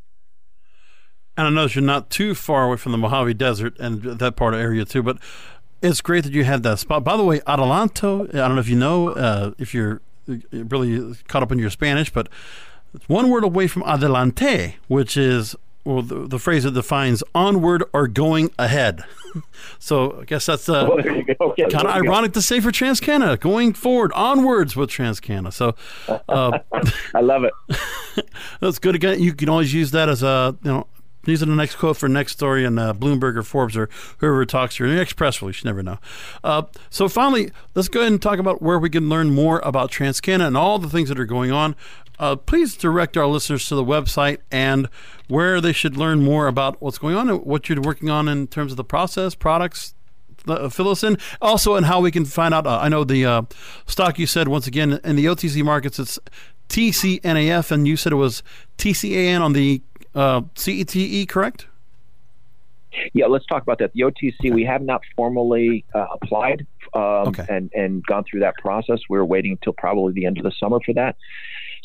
And 1.36 1.46
I 1.48 1.50
know 1.50 1.66
you're 1.66 1.82
not 1.82 2.10
too 2.10 2.34
far 2.34 2.64
away 2.64 2.76
from 2.76 2.92
the 2.92 2.98
Mojave 2.98 3.34
Desert 3.34 3.76
and 3.80 4.02
that 4.02 4.36
part 4.36 4.54
of 4.54 4.60
area 4.60 4.84
too, 4.84 5.02
but 5.02 5.18
it's 5.82 6.00
great 6.00 6.24
that 6.24 6.32
you 6.32 6.44
have 6.44 6.62
that 6.62 6.78
spot. 6.78 7.04
By 7.04 7.16
the 7.16 7.24
way, 7.24 7.40
Adelanto, 7.40 8.28
I 8.34 8.38
don't 8.46 8.54
know 8.54 8.60
if 8.60 8.68
you 8.68 8.76
know, 8.76 9.08
uh, 9.10 9.50
if 9.58 9.74
you're 9.74 10.00
really 10.52 11.14
caught 11.28 11.42
up 11.42 11.52
in 11.52 11.58
your 11.58 11.70
Spanish, 11.70 12.10
but 12.10 12.28
it's 12.94 13.08
one 13.08 13.28
word 13.28 13.44
away 13.44 13.66
from 13.66 13.82
adelante, 13.82 14.76
which 14.86 15.16
is 15.16 15.56
well, 15.84 16.02
the, 16.02 16.26
the 16.26 16.38
phrase 16.38 16.64
that 16.64 16.72
defines 16.72 17.22
onward 17.34 17.84
or 17.92 18.08
going 18.08 18.50
ahead. 18.58 19.04
so 19.78 20.20
I 20.20 20.24
guess 20.24 20.46
that's 20.46 20.68
uh, 20.68 20.86
okay, 20.86 21.34
kind 21.34 21.86
of 21.86 21.94
ironic 21.94 22.32
to 22.32 22.42
say 22.42 22.60
for 22.60 22.70
TransCanna, 22.70 23.38
going 23.38 23.74
forward, 23.74 24.12
onwards 24.14 24.76
with 24.76 24.90
TransCanna. 24.90 25.52
So 25.52 25.74
uh, 26.28 26.58
I 27.14 27.20
love 27.20 27.44
it. 27.44 27.52
that's 28.60 28.78
good. 28.78 28.94
Again, 28.94 29.20
you 29.20 29.34
can 29.34 29.48
always 29.48 29.74
use 29.74 29.90
that 29.90 30.08
as 30.08 30.22
a 30.22 30.56
you 30.62 30.70
know 30.70 30.86
these 31.24 31.42
are 31.42 31.46
the 31.46 31.54
next 31.54 31.76
quote 31.76 31.96
for 31.96 32.08
next 32.08 32.32
story 32.32 32.64
in 32.64 32.78
uh, 32.78 32.92
Bloomberg 32.92 33.36
or 33.36 33.42
Forbes 33.42 33.76
or 33.76 33.88
whoever 34.18 34.44
talks 34.44 34.76
to 34.76 34.86
you. 34.86 34.94
Next 34.94 35.14
press 35.14 35.40
release, 35.40 35.62
you 35.62 35.68
never 35.68 35.82
know. 35.82 35.98
Uh, 36.42 36.62
so 36.90 37.08
finally, 37.08 37.50
let's 37.74 37.88
go 37.88 38.00
ahead 38.00 38.12
and 38.12 38.22
talk 38.22 38.38
about 38.38 38.62
where 38.62 38.78
we 38.78 38.90
can 38.90 39.08
learn 39.08 39.30
more 39.30 39.60
about 39.64 39.90
TransCanna 39.90 40.46
and 40.46 40.56
all 40.56 40.78
the 40.78 40.88
things 40.88 41.08
that 41.08 41.18
are 41.18 41.24
going 41.24 41.50
on. 41.50 41.76
Uh, 42.18 42.36
please 42.36 42.76
direct 42.76 43.16
our 43.16 43.26
listeners 43.26 43.66
to 43.66 43.74
the 43.74 43.84
website 43.84 44.38
and 44.50 44.88
where 45.28 45.60
they 45.60 45.72
should 45.72 45.96
learn 45.96 46.22
more 46.22 46.46
about 46.46 46.80
what's 46.80 46.98
going 46.98 47.16
on 47.16 47.28
and 47.28 47.44
what 47.44 47.68
you're 47.68 47.80
working 47.80 48.10
on 48.10 48.28
in 48.28 48.46
terms 48.46 48.72
of 48.72 48.76
the 48.76 48.84
process, 48.84 49.34
products, 49.34 49.94
uh, 50.46 50.68
fill 50.68 50.88
us 50.88 51.02
in. 51.02 51.18
Also, 51.40 51.74
and 51.74 51.86
how 51.86 52.00
we 52.00 52.10
can 52.10 52.24
find 52.24 52.54
out. 52.54 52.66
Uh, 52.66 52.78
I 52.80 52.88
know 52.88 53.04
the 53.04 53.24
uh, 53.24 53.42
stock 53.86 54.18
you 54.18 54.26
said 54.26 54.48
once 54.48 54.66
again 54.66 55.00
in 55.04 55.16
the 55.16 55.26
OTC 55.26 55.64
markets. 55.64 55.98
It's 55.98 56.18
TCNAF, 56.68 57.70
and 57.70 57.88
you 57.88 57.96
said 57.96 58.12
it 58.12 58.16
was 58.16 58.42
TCAN 58.78 59.40
on 59.40 59.52
the 59.52 59.82
uh, 60.14 60.42
CETE, 60.54 61.28
correct? 61.28 61.66
Yeah, 63.12 63.26
let's 63.26 63.44
talk 63.46 63.62
about 63.62 63.78
that. 63.78 63.92
The 63.92 64.02
OTC, 64.02 64.54
we 64.54 64.64
have 64.64 64.82
not 64.82 65.02
formally 65.16 65.84
uh, 65.94 66.06
applied 66.12 66.66
um, 66.94 67.28
okay. 67.28 67.44
and, 67.48 67.72
and 67.74 68.04
gone 68.06 68.24
through 68.24 68.40
that 68.40 68.56
process. 68.58 69.00
We're 69.08 69.24
waiting 69.24 69.52
until 69.52 69.72
probably 69.72 70.12
the 70.12 70.26
end 70.26 70.38
of 70.38 70.44
the 70.44 70.52
summer 70.52 70.78
for 70.84 70.92
that. 70.94 71.16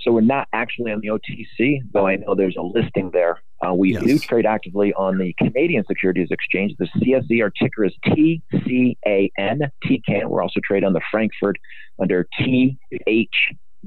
So 0.03 0.11
we're 0.11 0.21
not 0.21 0.47
actually 0.53 0.91
on 0.91 1.01
the 1.01 1.09
OTC, 1.09 1.81
though 1.91 2.07
I 2.07 2.15
know 2.15 2.35
there's 2.35 2.55
a 2.57 2.61
listing 2.61 3.11
there. 3.11 3.41
Uh, 3.65 3.73
we 3.73 3.93
yes. 3.93 4.03
do 4.03 4.19
trade 4.19 4.45
actively 4.45 4.93
on 4.93 5.17
the 5.17 5.33
Canadian 5.37 5.83
Securities 5.85 6.29
Exchange. 6.31 6.73
The 6.79 6.87
CSE, 6.97 7.41
our 7.41 7.49
ticker 7.49 7.83
is 7.83 7.93
TCAN, 8.05 9.59
TCAN. 9.83 10.29
We're 10.29 10.41
also 10.41 10.61
traded 10.63 10.87
on 10.87 10.93
the 10.93 11.01
Frankfurt 11.11 11.57
under 12.01 12.25
TH 12.39 13.27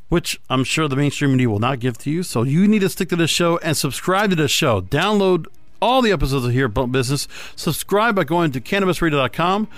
which 0.08 0.40
I'm 0.48 0.64
sure 0.64 0.88
the 0.88 0.96
mainstream 0.96 1.32
media 1.32 1.50
will 1.50 1.58
not 1.58 1.80
give 1.80 1.98
to 1.98 2.10
you. 2.10 2.22
So 2.22 2.42
you 2.42 2.68
need 2.68 2.80
to 2.80 2.88
stick 2.88 3.08
to 3.10 3.16
this 3.16 3.30
show 3.30 3.58
and 3.58 3.76
subscribe 3.76 4.30
to 4.30 4.36
this 4.36 4.50
show. 4.50 4.80
Download 4.80 5.46
all 5.80 6.02
the 6.02 6.12
episodes 6.12 6.44
of 6.44 6.52
here 6.52 6.66
at 6.66 6.74
Blunt 6.74 6.92
Business. 6.92 7.28
Subscribe 7.56 8.14
by 8.14 8.24
going 8.24 8.52
to 8.52 8.60
cannabisradio.com. 8.60 9.68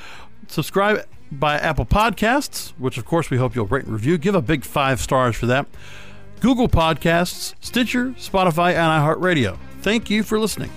Subscribe 0.48 1.04
by 1.32 1.58
Apple 1.58 1.86
Podcasts, 1.86 2.70
which 2.78 2.98
of 2.98 3.04
course 3.04 3.30
we 3.30 3.36
hope 3.36 3.54
you'll 3.54 3.66
rate 3.66 3.84
and 3.84 3.92
review. 3.92 4.18
Give 4.18 4.34
a 4.34 4.42
big 4.42 4.64
five 4.64 5.00
stars 5.00 5.36
for 5.36 5.46
that. 5.46 5.66
Google 6.40 6.68
Podcasts, 6.68 7.54
Stitcher, 7.60 8.10
Spotify, 8.12 8.72
and 8.72 9.20
iHeartRadio. 9.20 9.58
Thank 9.82 10.10
you 10.10 10.22
for 10.22 10.40
listening. 10.40 10.70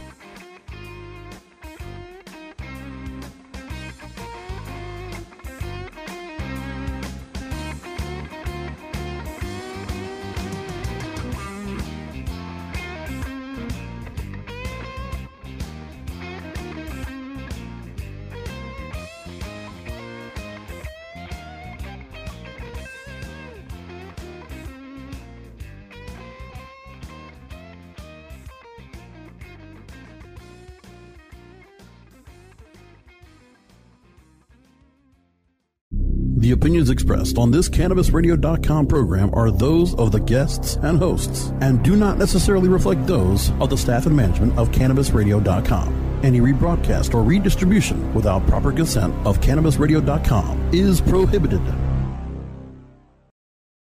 The 36.43 36.51
opinions 36.51 36.89
expressed 36.89 37.37
on 37.37 37.51
this 37.51 37.69
CannabisRadio.com 37.69 38.87
program 38.87 39.33
are 39.33 39.49
those 39.49 39.95
of 39.95 40.11
the 40.11 40.19
guests 40.19 40.75
and 40.81 40.99
hosts 40.99 41.53
and 41.61 41.81
do 41.81 41.95
not 41.95 42.17
necessarily 42.17 42.67
reflect 42.67 43.07
those 43.07 43.51
of 43.61 43.69
the 43.69 43.77
staff 43.77 44.07
and 44.07 44.13
management 44.13 44.57
of 44.57 44.69
CannabisRadio.com. 44.71 46.19
Any 46.21 46.41
rebroadcast 46.41 47.13
or 47.13 47.23
redistribution 47.23 48.13
without 48.13 48.45
proper 48.45 48.73
consent 48.73 49.15
of 49.25 49.39
CannabisRadio.com 49.39 50.71
is 50.73 50.99
prohibited. 50.99 51.61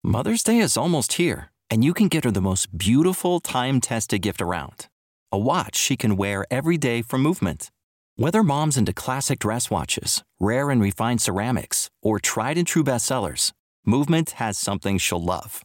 Mother's 0.03 0.43
Day 0.43 0.57
is 0.57 0.75
almost 0.75 1.13
here, 1.13 1.53
and 1.69 1.85
you 1.85 1.93
can 1.93 2.09
get 2.09 2.25
her 2.25 2.31
the 2.31 2.41
most 2.41 2.77
beautiful 2.77 3.39
time 3.39 3.79
tested 3.79 4.21
gift 4.21 4.41
around 4.41 4.89
a 5.31 5.39
watch 5.39 5.77
she 5.77 5.95
can 5.95 6.17
wear 6.17 6.45
every 6.51 6.77
day 6.77 7.01
for 7.01 7.17
Movement. 7.17 7.71
Whether 8.19 8.43
mom's 8.43 8.75
into 8.75 8.91
classic 8.91 9.39
dress 9.39 9.71
watches, 9.71 10.25
rare 10.41 10.71
and 10.71 10.81
refined 10.81 11.21
ceramics, 11.21 11.89
or 12.01 12.19
tried 12.19 12.57
and 12.57 12.67
true 12.67 12.83
bestsellers, 12.83 13.53
Movement 13.85 14.31
has 14.31 14.57
something 14.57 14.97
she'll 14.97 15.23
love. 15.23 15.63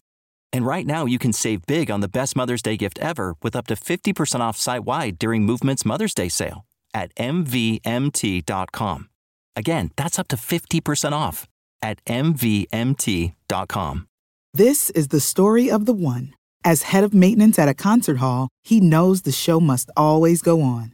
And 0.53 0.65
right 0.65 0.87
now, 0.87 1.05
you 1.05 1.19
can 1.19 1.33
save 1.33 1.67
big 1.67 1.91
on 1.91 1.99
the 1.99 2.07
best 2.07 2.37
Mother's 2.37 2.63
Day 2.63 2.77
gift 2.77 3.01
ever 3.01 3.35
with 3.43 3.57
up 3.57 3.67
to 3.67 3.75
50% 3.75 4.39
off 4.39 4.57
site 4.57 4.85
wide 4.85 5.19
during 5.19 5.43
Movement's 5.43 5.85
Mother's 5.85 6.15
Day 6.15 6.29
sale 6.29 6.65
at 6.95 7.13
MVMT.com. 7.17 9.09
Again, 9.57 9.91
that's 9.97 10.21
up 10.21 10.29
to 10.29 10.37
50% 10.37 11.11
off 11.11 11.49
at 11.83 12.05
MVMT.com. 12.05 14.07
This 14.53 14.91
is 14.91 15.09
the 15.09 15.19
story 15.19 15.73
of 15.73 15.87
the 15.87 15.93
one. 15.93 16.33
As 16.63 16.83
head 16.83 17.03
of 17.03 17.13
maintenance 17.13 17.59
at 17.59 17.69
a 17.69 17.75
concert 17.75 18.19
hall, 18.19 18.49
he 18.63 18.79
knows 18.79 19.23
the 19.23 19.33
show 19.33 19.59
must 19.59 19.91
always 19.97 20.41
go 20.41 20.63
on. 20.63 20.94